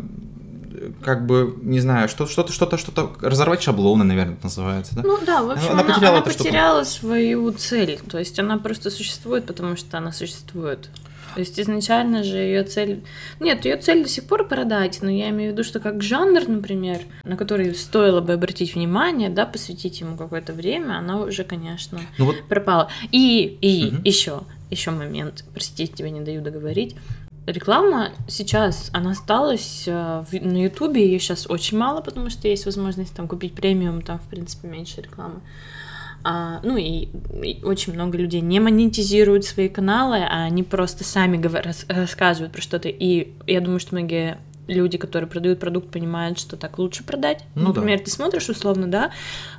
как 1.03 1.25
бы, 1.25 1.57
не 1.61 1.79
знаю, 1.79 2.09
что, 2.09 2.25
что-то, 2.25 2.51
что-то, 2.51 2.77
что-то, 2.77 3.13
разорвать 3.21 3.63
шаблоны, 3.63 4.03
наверное, 4.03 4.33
это 4.33 4.45
называется, 4.45 4.95
да? 4.95 5.01
Ну 5.03 5.17
да, 5.25 5.41
в 5.41 5.51
общем, 5.51 5.71
она, 5.71 5.81
она 5.81 5.83
потеряла, 5.83 6.17
она 6.17 6.25
потеряла 6.25 6.83
свою 6.83 7.51
цель, 7.53 7.99
то 8.09 8.19
есть 8.19 8.37
она 8.39 8.57
просто 8.57 8.89
существует, 8.89 9.45
потому 9.45 9.77
что 9.77 9.97
она 9.97 10.11
существует. 10.11 10.89
То 11.33 11.39
есть 11.39 11.59
изначально 11.59 12.23
же 12.23 12.37
ее 12.37 12.63
цель... 12.63 13.03
Нет, 13.39 13.65
ее 13.65 13.77
цель 13.77 14.03
до 14.03 14.09
сих 14.09 14.25
пор 14.25 14.47
продать, 14.47 14.99
но 15.01 15.09
я 15.09 15.29
имею 15.29 15.51
в 15.51 15.53
виду, 15.53 15.63
что 15.63 15.79
как 15.79 16.01
жанр, 16.01 16.47
например, 16.47 17.01
на 17.23 17.37
который 17.37 17.73
стоило 17.75 18.21
бы 18.21 18.33
обратить 18.33 18.75
внимание, 18.75 19.29
да, 19.29 19.45
посвятить 19.45 19.99
ему 20.01 20.17
какое-то 20.17 20.53
время, 20.53 20.97
она 20.97 21.21
уже, 21.21 21.43
конечно, 21.43 21.99
ну 22.17 22.25
вот... 22.25 22.43
пропала. 22.47 22.89
И, 23.11 23.57
и 23.61 23.87
угу. 23.87 24.01
еще, 24.03 24.41
еще 24.69 24.91
момент, 24.91 25.45
простите, 25.53 25.93
тебя 25.93 26.09
не 26.09 26.21
даю 26.21 26.41
договорить. 26.41 26.95
Реклама 27.45 28.11
сейчас, 28.29 28.89
она 28.93 29.11
осталась 29.11 29.83
э, 29.85 30.23
на 30.31 30.63
Ютубе, 30.63 31.05
ее 31.05 31.19
сейчас 31.19 31.45
очень 31.49 31.77
мало, 31.77 31.99
потому 31.99 32.29
что 32.29 32.47
есть 32.47 32.65
возможность 32.65 33.13
там 33.13 33.27
купить 33.27 33.53
премиум, 33.53 34.01
там, 34.01 34.19
в 34.19 34.29
принципе, 34.29 34.69
меньше 34.69 35.01
рекламы. 35.01 35.41
А, 36.23 36.61
ну 36.63 36.77
и, 36.77 37.09
и 37.43 37.61
очень 37.63 37.93
много 37.93 38.17
людей 38.17 38.41
не 38.41 38.59
монетизируют 38.59 39.45
свои 39.45 39.67
каналы, 39.67 40.19
а 40.19 40.43
они 40.43 40.63
просто 40.63 41.03
сами 41.03 41.37
говор- 41.37 41.65
рас- 41.65 41.85
рассказывают 41.89 42.53
про 42.53 42.61
что-то. 42.61 42.87
И 42.87 43.33
я 43.45 43.59
думаю, 43.59 43.79
что 43.79 43.95
многие 43.95 44.37
люди, 44.67 44.97
которые 44.97 45.29
продают 45.29 45.59
продукт, 45.59 45.89
понимают, 45.89 46.39
что 46.39 46.55
так 46.55 46.77
лучше 46.79 47.03
продать. 47.03 47.43
Ну, 47.55 47.67
Например, 47.67 47.97
да. 47.97 48.05
ты 48.05 48.11
смотришь 48.11 48.49
условно, 48.49 48.87
да, 48.87 49.11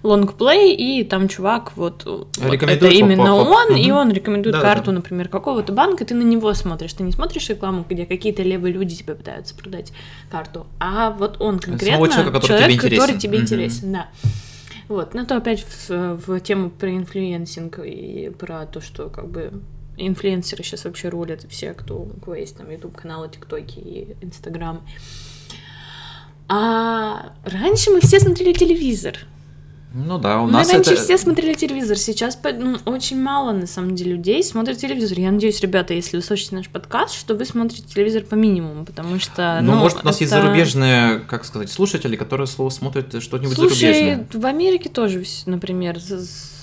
лонгплей, 0.03 0.75
и 0.75 1.05
там 1.05 1.29
чувак, 1.29 1.77
вот, 1.77 2.07
это 2.39 2.87
именно 2.87 3.25
по, 3.25 3.45
по, 3.45 3.49
он, 3.49 3.73
угу. 3.73 3.75
и 3.75 3.91
он 3.91 4.13
рекомендует 4.13 4.57
да, 4.57 4.63
карту, 4.63 4.87
да. 4.87 4.93
например, 4.93 5.29
какого-то 5.29 5.73
банка, 5.73 6.05
ты 6.05 6.15
на 6.15 6.23
него 6.23 6.53
смотришь, 6.55 6.95
ты 6.95 7.03
не 7.03 7.13
смотришь 7.13 7.49
рекламу, 7.49 7.85
где 7.89 8.07
какие-то 8.07 8.43
левые 8.43 8.73
люди 8.73 8.97
тебе 8.97 9.15
пытаются 9.15 9.55
продать 9.55 9.93
карту, 10.31 10.67
а 10.81 11.11
вот 11.11 11.37
он 11.41 11.59
конкретно 11.59 12.09
человека, 12.09 12.33
который 12.33 12.47
человек, 12.47 12.67
тебе 12.67 12.75
интересен, 12.77 13.01
который 13.03 13.19
тебе 13.19 13.39
угу. 13.39 13.45
интересен 13.45 13.93
да. 13.93 14.09
Вот, 14.89 15.15
но 15.15 15.25
то 15.25 15.37
опять 15.37 15.65
в, 15.65 16.17
в 16.17 16.41
тему 16.41 16.71
про 16.71 16.91
influencing 16.91 17.79
и 17.79 18.31
про 18.39 18.67
то, 18.67 18.81
что 18.81 19.09
как 19.09 19.29
бы 19.29 19.63
инфлюенсеры 19.97 20.63
сейчас 20.63 20.85
вообще 20.85 21.09
рулят 21.09 21.47
все, 21.49 21.73
кто, 21.73 22.01
у 22.01 22.21
кого 22.21 22.37
есть 22.37 22.57
там 22.57 22.71
YouTube 22.71 22.97
каналы, 22.97 23.29
ТикТоки 23.29 23.79
и 23.79 24.17
Инстаграм. 24.21 24.83
А 26.49 27.33
раньше 27.45 27.91
мы 27.91 28.01
все 28.01 28.21
смотрели 28.21 28.53
телевизор. 28.53 29.17
Ну 29.97 30.19
да, 30.19 30.41
у 30.41 30.47
Мы 30.47 30.53
нас 30.53 30.73
раньше 30.73 30.95
это... 30.95 31.03
все 31.03 31.17
смотрели 31.17 31.55
телевизор, 31.55 31.97
сейчас 31.97 32.37
ну, 32.59 32.79
очень 32.85 33.23
мало, 33.23 33.53
на 33.53 33.69
самом 33.69 33.95
деле, 33.95 34.17
людей 34.17 34.43
смотрят 34.43 34.77
телевизор. 34.77 35.21
Я 35.21 35.31
надеюсь, 35.31 35.61
ребята, 35.61 35.95
если 35.95 36.17
вы 36.17 36.23
слушаете 36.25 36.57
наш 36.57 36.69
подкаст, 36.69 37.15
что 37.15 37.35
вы 37.37 37.45
смотрите 37.45 37.85
телевизор 37.85 38.25
по 38.25 38.35
минимуму, 38.35 38.85
потому 38.85 39.21
что... 39.21 39.61
Ну, 39.63 39.77
может, 39.77 40.03
у 40.03 40.05
нас 40.05 40.21
есть 40.21 40.33
зарубежные, 40.33 41.21
как 41.21 41.45
сказать, 41.45 41.71
слушатели, 41.71 42.17
которые 42.17 42.49
слово 42.49 42.71
смотрят 42.71 43.23
что-нибудь 43.23 43.55
Слушай, 43.55 43.95
зарубежное. 43.95 44.27
в 44.33 44.47
Америке 44.47 44.89
тоже, 44.89 45.23
например, 45.47 46.01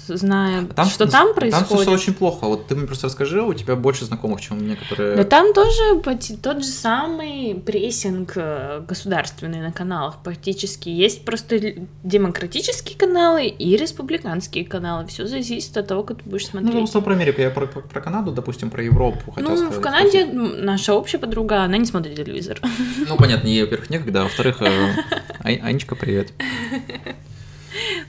зная, 0.07 0.65
Там, 0.65 0.87
что 0.87 1.05
там 1.05 1.27
Там 1.27 1.35
происходит. 1.35 1.81
все 1.83 1.91
очень 1.91 2.13
плохо. 2.13 2.45
Вот 2.47 2.67
ты 2.67 2.75
мне 2.75 2.87
просто 2.87 3.07
расскажи, 3.07 3.41
у 3.41 3.53
тебя 3.53 3.75
больше 3.75 4.05
знакомых, 4.05 4.41
чем 4.41 4.57
у 4.57 4.61
меня, 4.61 4.75
которые... 4.75 5.15
Да 5.15 5.23
там 5.23 5.53
тоже 5.53 6.01
тот 6.41 6.63
же 6.63 6.69
самый 6.69 7.55
прессинг 7.55 8.33
э, 8.35 8.83
государственный 8.87 9.61
на 9.61 9.71
каналах 9.71 10.17
практически. 10.23 10.89
Есть 10.89 11.25
просто 11.25 11.59
демократические 12.03 12.97
каналы 12.97 13.45
и 13.47 13.75
республиканские 13.77 14.65
каналы. 14.65 15.07
Все 15.07 15.25
зависит 15.27 15.75
от 15.77 15.87
того, 15.87 16.03
как 16.03 16.21
ты 16.23 16.29
будешь 16.29 16.45
Ну, 16.53 16.61
смотреть. 16.61 16.93
я 16.93 17.01
про 17.01 17.13
Америку, 17.13 17.41
я 17.41 17.49
про, 17.49 17.67
про- 17.67 17.81
про 17.81 18.01
Канаду, 18.01 18.31
допустим, 18.31 18.69
про 18.69 18.83
Европу 18.83 19.31
хотел 19.31 19.49
Ну, 19.49 19.57
сказать. 19.57 19.75
в 19.77 19.81
Канаде 19.81 20.21
м, 20.21 20.65
наша 20.65 20.93
общая 20.93 21.17
подруга, 21.19 21.63
она 21.63 21.77
не 21.77 21.85
смотрит 21.85 22.15
телевизор. 22.15 22.59
Ну, 23.07 23.15
понятно, 23.17 23.47
ей, 23.47 23.61
во-первых, 23.63 23.89
некогда, 23.89 24.21
а 24.21 24.23
во-вторых, 24.23 24.61
э, 24.61 24.89
Анечка, 25.43 25.95
привет. 25.95 26.31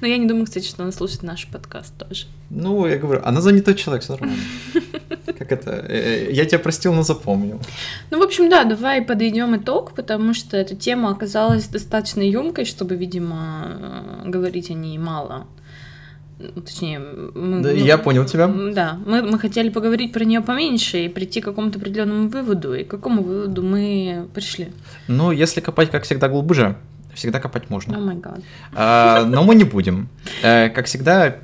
Но 0.02 0.08
я 0.08 0.18
не 0.18 0.26
думаю, 0.26 0.46
кстати, 0.46 0.66
что 0.66 0.82
она 0.82 0.90
слушает 0.92 1.22
наш 1.22 1.46
подкаст 1.46 1.94
тоже. 1.96 2.26
Ну, 2.50 2.86
я 2.88 2.96
говорю, 2.96 3.22
она 3.24 3.40
занятой 3.40 3.74
человек, 3.76 4.02
все 4.02 4.12
нормально. 4.14 4.36
Как 5.38 5.52
это? 5.52 5.70
э, 5.88 6.32
Я 6.32 6.44
тебя 6.44 6.58
простил, 6.58 6.92
но 6.92 7.02
запомнил. 7.04 7.60
Ну, 8.10 8.18
в 8.18 8.22
общем, 8.22 8.50
да, 8.50 8.64
давай 8.64 9.00
подведем 9.02 9.56
итог, 9.56 9.94
потому 9.94 10.34
что 10.34 10.56
эта 10.56 10.74
тема 10.74 11.10
оказалась 11.10 11.68
достаточно 11.68 12.20
емкой, 12.20 12.64
чтобы, 12.64 12.96
видимо, 12.96 14.22
э, 14.24 14.28
говорить 14.28 14.70
о 14.70 14.74
ней 14.74 14.98
мало. 14.98 15.46
Ну, 16.40 16.62
Точнее, 16.62 16.98
мы... 16.98 17.62
Да, 17.62 17.70
ну, 17.70 17.76
я 17.76 17.96
понял 17.96 18.24
тебя. 18.24 18.48
Да, 18.48 18.98
мы, 19.06 19.22
мы 19.22 19.38
хотели 19.38 19.68
поговорить 19.68 20.12
про 20.12 20.24
нее 20.24 20.40
поменьше 20.40 21.04
и 21.04 21.08
прийти 21.08 21.40
к 21.40 21.44
какому-то 21.44 21.78
определенному 21.78 22.28
выводу. 22.28 22.74
И 22.74 22.82
к 22.82 22.88
какому 22.88 23.22
выводу 23.22 23.62
мы 23.62 24.26
пришли? 24.34 24.72
Ну, 25.06 25.30
если 25.30 25.60
копать, 25.60 25.90
как 25.92 26.02
всегда, 26.02 26.28
глубже, 26.28 26.76
всегда 27.14 27.40
копать 27.40 27.64
О 27.68 27.72
можно. 27.72 28.14
гад. 28.14 28.40
А, 28.74 29.24
Но 29.24 29.42
мы 29.42 29.54
не 29.54 29.64
будем. 29.64 30.08
Э, 30.42 30.68
Как 30.70 30.86
всегда, 30.86 31.36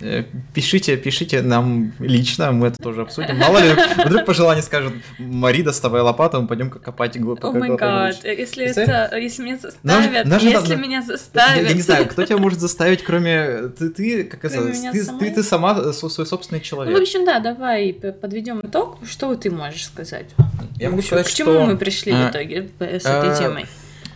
э, 0.00 0.24
пишите, 0.54 0.96
пишите 0.96 1.42
нам 1.42 1.92
лично, 1.98 2.52
мы 2.52 2.68
это 2.68 2.76
тоже 2.82 3.02
обсудим. 3.02 3.36
Мало 3.36 3.58
ли, 3.58 3.74
вдруг 4.04 4.24
по 4.26 4.32
желанию 4.34 4.62
скажет, 4.62 4.92
Мари, 5.18 5.62
доставай 5.62 6.02
лопату, 6.02 6.40
мы 6.40 6.46
пойдем 6.46 6.70
копать 6.70 7.16
О 7.16 7.20
глубоко. 7.20 7.52
май 7.52 7.70
гад. 7.76 8.16
Если 8.24 8.64
Представляешь? 8.64 9.08
это... 9.08 9.16
Если 9.18 9.42
меня 9.42 9.58
Нам 9.82 10.02
заставят, 10.02 10.26
нам 10.26 10.40
же 10.40 10.46
если 10.48 10.60
надо- 10.74 10.76
меня 10.76 10.96
Я, 10.98 11.02
заставят... 11.02 11.68
я 11.68 11.74
не 11.74 11.82
знаю, 11.82 12.06
кто 12.06 12.24
тебя 12.24 12.38
может 12.38 12.60
заставить, 12.60 13.02
кроме 13.02 13.68
ты, 13.76 13.90
ты 13.90 14.24
как 14.24 14.44
это, 14.44 14.66
ты, 14.92 15.02
самой? 15.04 15.20
ты, 15.20 15.34
ты 15.34 15.42
сама 15.42 15.76
э, 15.78 15.92
свой 15.92 16.26
собственный 16.26 16.58
Ну, 16.60 16.64
в 16.64 16.66
человек. 16.66 17.00
общем, 17.00 17.24
да, 17.24 17.40
давай 17.40 17.92
подведем 17.92 18.60
итог. 18.62 18.98
Что 19.04 19.34
ты 19.34 19.50
можешь 19.50 19.86
сказать? 19.86 20.26
Я 20.78 20.90
могу 20.90 21.02
К 21.02 21.06
сказать, 21.06 21.34
чему 21.34 21.50
что 21.54 21.66
мы 21.66 21.76
пришли 21.76 22.12
э, 22.12 22.28
в 22.28 22.30
итоге 22.30 22.70
э, 22.78 23.00
с 23.00 23.04
этой 23.04 23.30
э, 23.30 23.38
темой? 23.38 23.66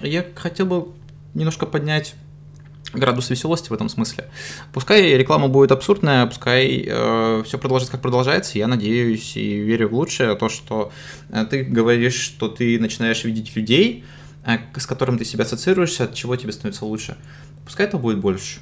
Я 0.03 0.25
хотел 0.35 0.67
бы 0.67 0.89
немножко 1.35 1.67
поднять 1.67 2.15
градус 2.93 3.31
веселости 3.31 3.69
в 3.71 3.73
этом 3.73 3.89
смысле. 3.89 4.29
Пускай 4.73 5.17
реклама 5.17 5.49
будет 5.49 5.73
абсурдная, 5.73 6.27
пускай 6.27 6.83
все 6.83 7.59
продолжается, 7.59 7.93
как 7.93 8.03
продолжается. 8.03 8.59
Я 8.59 8.67
надеюсь 8.67 9.37
и 9.37 9.59
верю 9.59 9.89
в 9.89 9.95
лучшее, 9.95 10.35
то, 10.37 10.49
что 10.49 10.93
э, 11.31 11.47
ты 11.49 11.63
говоришь, 11.63 12.21
что 12.21 12.49
ты 12.49 12.79
начинаешь 12.79 13.25
видеть 13.25 13.55
людей, 13.57 14.05
э, 14.45 14.59
с 14.77 14.87
которым 14.87 15.19
ты 15.19 15.25
себя 15.25 15.45
ассоциируешься, 15.45 16.05
от 16.05 16.15
чего 16.15 16.37
тебе 16.37 16.53
становится 16.53 16.85
лучше. 16.85 17.17
Пускай 17.65 17.87
этого 17.87 18.01
будет 18.01 18.19
больше. 18.19 18.61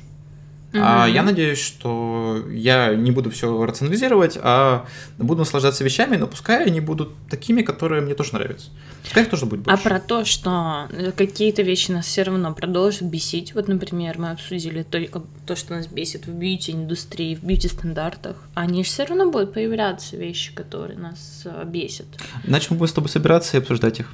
А 0.73 1.05
Мгм. 1.07 1.15
я 1.15 1.23
надеюсь, 1.25 1.59
что 1.59 2.45
я 2.53 2.95
не 2.95 3.11
буду 3.11 3.31
все 3.31 3.65
рационализировать, 3.65 4.39
а 4.41 4.87
буду 5.19 5.41
наслаждаться 5.41 5.83
вещами, 5.83 6.17
но 6.17 6.27
пускай 6.29 6.65
они 6.65 6.81
будут 6.81 7.11
такими, 7.29 7.63
которые 7.63 8.03
мне 8.03 8.15
тоже 8.15 8.35
нравятся. 8.35 8.69
Пускай 9.03 9.25
их 9.25 9.31
тоже 9.31 9.47
будет 9.47 9.67
А 9.67 9.71
больше. 9.71 9.83
про 9.85 9.99
то, 9.99 10.25
что 10.25 10.89
какие-то 11.17 11.63
вещи 11.63 11.91
нас 11.91 12.07
все 12.07 12.23
равно 12.23 12.53
продолжат 12.55 13.03
бесить. 13.03 13.55
Вот, 13.55 13.67
например, 13.67 14.19
мы 14.19 14.31
обсудили 14.31 14.83
только 14.83 15.23
то, 15.47 15.57
что 15.57 15.75
нас 15.75 15.87
бесит 15.89 16.27
в 16.27 16.31
бьюти-индустрии, 16.35 17.35
в 17.35 17.43
бьюти-стандартах. 17.43 18.37
Они 18.55 18.85
же 18.85 18.91
все 18.91 19.05
равно 19.07 19.31
будут 19.31 19.55
появляться 19.55 20.17
вещи, 20.17 20.55
которые 20.55 20.99
нас 20.99 21.43
э, 21.47 21.65
бесят. 21.67 22.07
Иначе 22.45 22.69
мы 22.71 22.77
будем 22.77 22.91
с 22.91 22.93
тобой 22.93 23.09
собираться 23.11 23.57
и 23.57 23.61
обсуждать 23.61 24.01
их. 24.01 24.13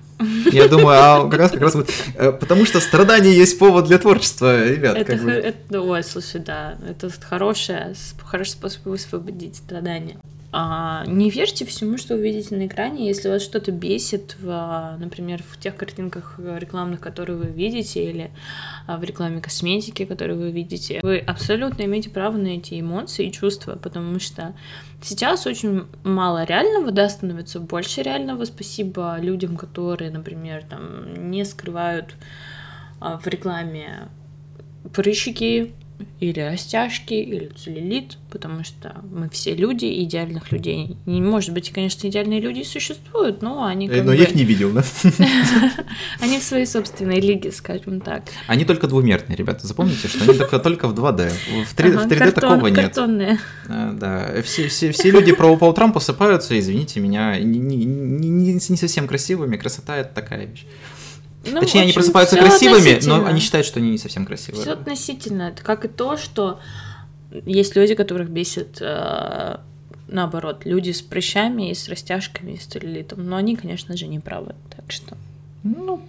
Я 0.53 0.69
думаю, 0.69 0.99
а 0.99 1.29
как 1.29 1.39
раз 1.41 1.51
как 1.51 1.61
раз 1.61 1.75
будет. 1.75 1.91
э, 2.15 2.33
Потому 2.33 2.65
что 2.65 2.81
страдание 2.81 3.37
есть 3.37 3.59
повод 3.59 3.87
для 3.87 3.99
творчества, 3.99 4.67
ребят. 4.67 4.97
Это- 4.97 5.83
ой, 5.83 6.03
слушай, 6.05 6.41
да, 6.47 6.79
это 6.89 7.11
хорошее, 7.11 7.95
хороший 8.25 8.51
способ 8.51 8.87
высвободить 8.87 9.57
страдания. 9.57 10.17
А, 10.53 11.05
не 11.07 11.29
верьте 11.29 11.67
всему, 11.67 11.99
что 11.99 12.15
вы 12.15 12.23
видите 12.23 12.57
на 12.57 12.67
экране. 12.67 13.07
Если 13.07 13.29
вас 13.29 13.43
что-то 13.43 13.73
бесит, 13.73 14.37
в, 14.41 14.97
например, 14.99 15.43
в 15.43 15.59
тех 15.59 15.77
картинках 15.77 16.39
рекламных, 16.39 17.01
которые 17.01 17.37
вы 17.37 17.47
видите, 17.47 18.09
или 18.09 18.31
а, 18.87 18.97
в 18.97 19.05
рекламе 19.05 19.43
косметики, 19.43 20.07
которую 20.07 20.39
вы 20.39 20.51
видите, 20.53 21.01
вы 21.03 21.19
абсолютно 21.19 21.83
имеете 21.83 22.09
право 22.09 22.39
на 22.39 22.47
эти 22.47 22.81
эмоции 22.81 23.27
и 23.27 23.33
чувства, 23.33 23.77
потому 23.77 24.19
что 24.19 24.55
сейчас 25.03 25.47
очень 25.47 25.85
мало 26.05 26.45
реального, 26.45 26.91
да, 26.91 27.11
становится 27.11 27.61
больше 27.61 28.01
реального. 28.03 28.45
Спасибо 28.45 29.19
людям, 29.21 29.59
которые, 29.59 30.11
например, 30.11 30.65
там 30.65 31.29
не 31.31 31.45
скрывают 31.45 32.15
а, 32.99 33.19
в 33.19 33.27
рекламе 33.27 34.09
прыщики 34.95 35.75
или 36.21 36.41
растяжки, 36.41 37.15
или 37.15 37.51
целлюлит, 37.57 38.17
потому 38.31 38.65
что 38.65 39.03
мы 39.11 39.29
все 39.31 39.55
люди, 39.55 39.85
идеальных 40.03 40.51
людей. 40.53 40.97
Не 41.07 41.21
может 41.21 41.53
быть, 41.53 41.71
конечно, 41.71 42.07
идеальные 42.09 42.41
люди 42.41 42.63
существуют, 42.63 43.43
но 43.43 43.65
они 43.65 43.87
Э, 43.89 43.91
как 43.97 44.05
Но 44.05 44.13
бы... 44.13 44.17
я 44.17 44.25
их 44.25 44.35
не 44.35 44.45
видел, 44.45 44.73
да? 44.73 44.83
Они 46.21 46.39
в 46.39 46.43
своей 46.43 46.67
собственной 46.67 47.21
лиге, 47.21 47.53
скажем 47.53 48.01
так. 48.01 48.25
Они 48.47 48.65
только 48.65 48.87
двумерные, 48.87 49.37
ребята. 49.37 49.67
Запомните, 49.67 50.09
что 50.09 50.25
они 50.25 50.39
только, 50.39 50.59
только 50.59 50.89
в 50.89 50.95
2D. 50.95 51.33
В 51.67 51.75
3D, 51.79 51.89
Ага, 51.95 51.99
в 51.99 52.07
3D 52.11 52.19
картон- 52.19 52.33
такого 52.35 52.67
нет. 52.69 52.77
Картонные. 52.77 53.39
А, 53.69 53.93
Да, 53.93 54.43
все, 54.43 54.69
все, 54.69 54.93
все 54.93 55.11
люди 55.11 55.33
про, 55.33 55.57
по 55.57 55.65
утрам 55.67 55.93
просыпаются, 55.93 56.59
извините 56.59 57.01
меня, 57.01 57.39
не, 57.39 57.59
не- 57.59 58.53
не 58.55 58.61
совсем 58.77 59.07
красивыми. 59.07 59.57
Красота 59.57 59.97
это 59.97 60.15
такая 60.15 60.47
вещь. 60.47 60.65
Ну, 61.51 61.61
Точнее, 61.61 61.83
они 61.83 61.93
просыпаются 61.93 62.37
красивыми, 62.37 62.99
но 63.07 63.25
они 63.25 63.41
считают, 63.41 63.67
что 63.67 63.81
они 63.81 63.91
не 63.91 63.99
совсем 63.99 64.27
красивые. 64.27 64.63
Все 64.63 64.73
относительно. 64.73 65.43
Это 65.45 65.63
как 65.63 65.85
и 65.85 65.89
то, 65.89 66.17
что 66.17 66.61
есть 67.45 67.77
люди, 67.77 67.95
которых 67.95 68.31
бесит 68.31 68.79
э, 68.81 69.57
наоборот, 70.09 70.63
люди 70.65 70.91
с 70.93 71.03
прыщами 71.03 71.71
и 71.71 71.75
с 71.75 71.89
растяжками 71.89 72.53
и 72.53 72.57
с 72.57 72.65
целлюлитом. 72.65 73.29
Но 73.29 73.37
они, 73.37 73.57
конечно 73.57 73.97
же, 73.97 74.07
не 74.07 74.19
правы. 74.19 74.55
Так 74.75 74.91
что 74.91 75.17
Ну, 75.63 76.03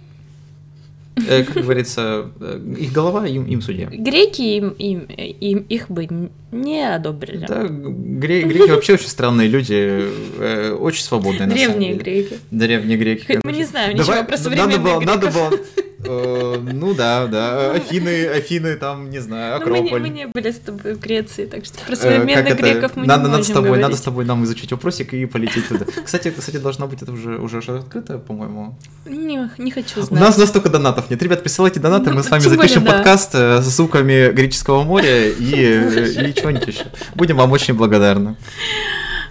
э, 1.28 1.44
как 1.44 1.62
говорится, 1.62 2.30
э, 2.40 2.60
их 2.78 2.92
голова 2.92 3.26
им, 3.26 3.44
им 3.46 3.60
судья. 3.62 3.86
греки 3.86 4.42
им, 4.42 4.68
им, 4.70 5.00
им 5.00 5.58
их 5.68 5.90
бы 5.90 6.06
не 6.52 6.82
одобрили. 6.94 7.46
Да, 7.46 7.64
гре- 7.64 8.42
греки 8.42 8.70
вообще 8.70 8.94
очень 8.94 9.08
странные 9.08 9.48
люди, 9.48 10.04
э, 10.38 10.72
очень 10.78 11.02
свободные 11.02 11.46
на 11.46 11.56
самом 11.56 11.78
Древние 11.78 11.92
деле. 11.94 12.02
греки. 12.04 12.38
Древние 12.50 12.96
греки. 12.98 13.26
Хоть 13.26 13.44
мы 13.44 13.52
не 13.52 13.64
знаем 13.64 13.94
ничего 13.94 14.06
Давай, 14.06 14.24
про 14.24 14.36
современных 14.36 14.78
надо 14.78 14.90
было, 14.90 15.00
надо 15.00 15.26
греков. 15.26 15.50
было, 15.50 15.60
э, 15.76 15.82
ну 16.04 16.94
да, 16.94 17.26
да, 17.26 17.72
Афины, 17.72 18.26
Афины, 18.26 18.76
там, 18.76 19.10
не 19.10 19.18
знаю, 19.18 19.56
Ну, 19.56 19.62
Акрополь. 19.62 20.00
мы 20.02 20.08
не 20.08 20.26
были 20.26 20.50
с 20.50 20.58
тобой 20.58 20.94
в 20.94 21.00
Греции, 21.00 21.46
так 21.46 21.64
что 21.64 21.78
про 21.84 21.94
Э, 21.94 21.96
современных 21.96 22.56
греков 22.56 22.92
мы 22.94 23.04
надо, 23.06 23.22
не 23.24 23.28
надо 23.28 23.38
можем 23.38 23.44
с 23.44 23.48
тобой, 23.48 23.78
надо 23.78 23.96
с 23.96 24.00
тобой 24.00 24.24
нам 24.24 24.44
изучить 24.44 24.70
вопросик 24.70 25.12
и 25.14 25.26
полететь 25.26 25.66
туда. 25.68 25.86
Кстати, 26.04 26.32
кстати, 26.36 26.58
должна 26.58 26.86
быть 26.86 27.02
это 27.02 27.10
уже 27.12 27.38
уже 27.38 27.60
же 27.62 27.78
открыто, 27.78 28.18
по-моему. 28.18 28.78
Не, 29.06 29.50
не 29.58 29.70
хочу 29.70 30.00
У 30.00 30.02
знать. 30.04 30.20
нас 30.20 30.38
настолько 30.38 30.68
донатов 30.68 31.10
нет. 31.10 31.22
Ребят, 31.22 31.42
присылайте 31.42 31.80
донаты, 31.80 32.10
Ну, 32.10 32.16
мы 32.16 32.22
с 32.22 32.30
вами 32.30 32.42
запишем 32.42 32.84
подкаст 32.84 33.34
э, 33.34 33.60
с 33.60 33.64
звуками 33.64 34.30
греческого 34.30 34.84
моря 34.84 35.28
и, 35.28 35.52
э, 35.54 36.28
и 36.28 36.34
чего-нибудь 36.34 36.68
еще. 36.68 36.84
Будем 37.16 37.36
вам 37.36 37.50
очень 37.52 37.74
благодарны. 37.74 38.36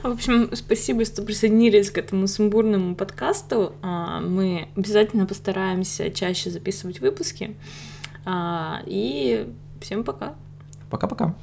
В 0.07 0.11
общем, 0.11 0.55
спасибо, 0.55 1.03
что 1.03 1.21
присоединились 1.21 1.91
к 1.91 1.97
этому 1.97 2.27
сумбурному 2.27 2.95
подкасту. 2.95 3.73
А, 3.81 4.21
Мы 4.21 4.69
обязательно 4.77 5.25
постараемся 5.25 6.09
чаще 6.11 6.49
записывать 6.49 7.01
выпуски. 7.01 7.57
А, 8.23 8.81
И 8.85 9.49
всем 9.81 10.05
пока. 10.05 10.35
Пока-пока. 10.89 11.35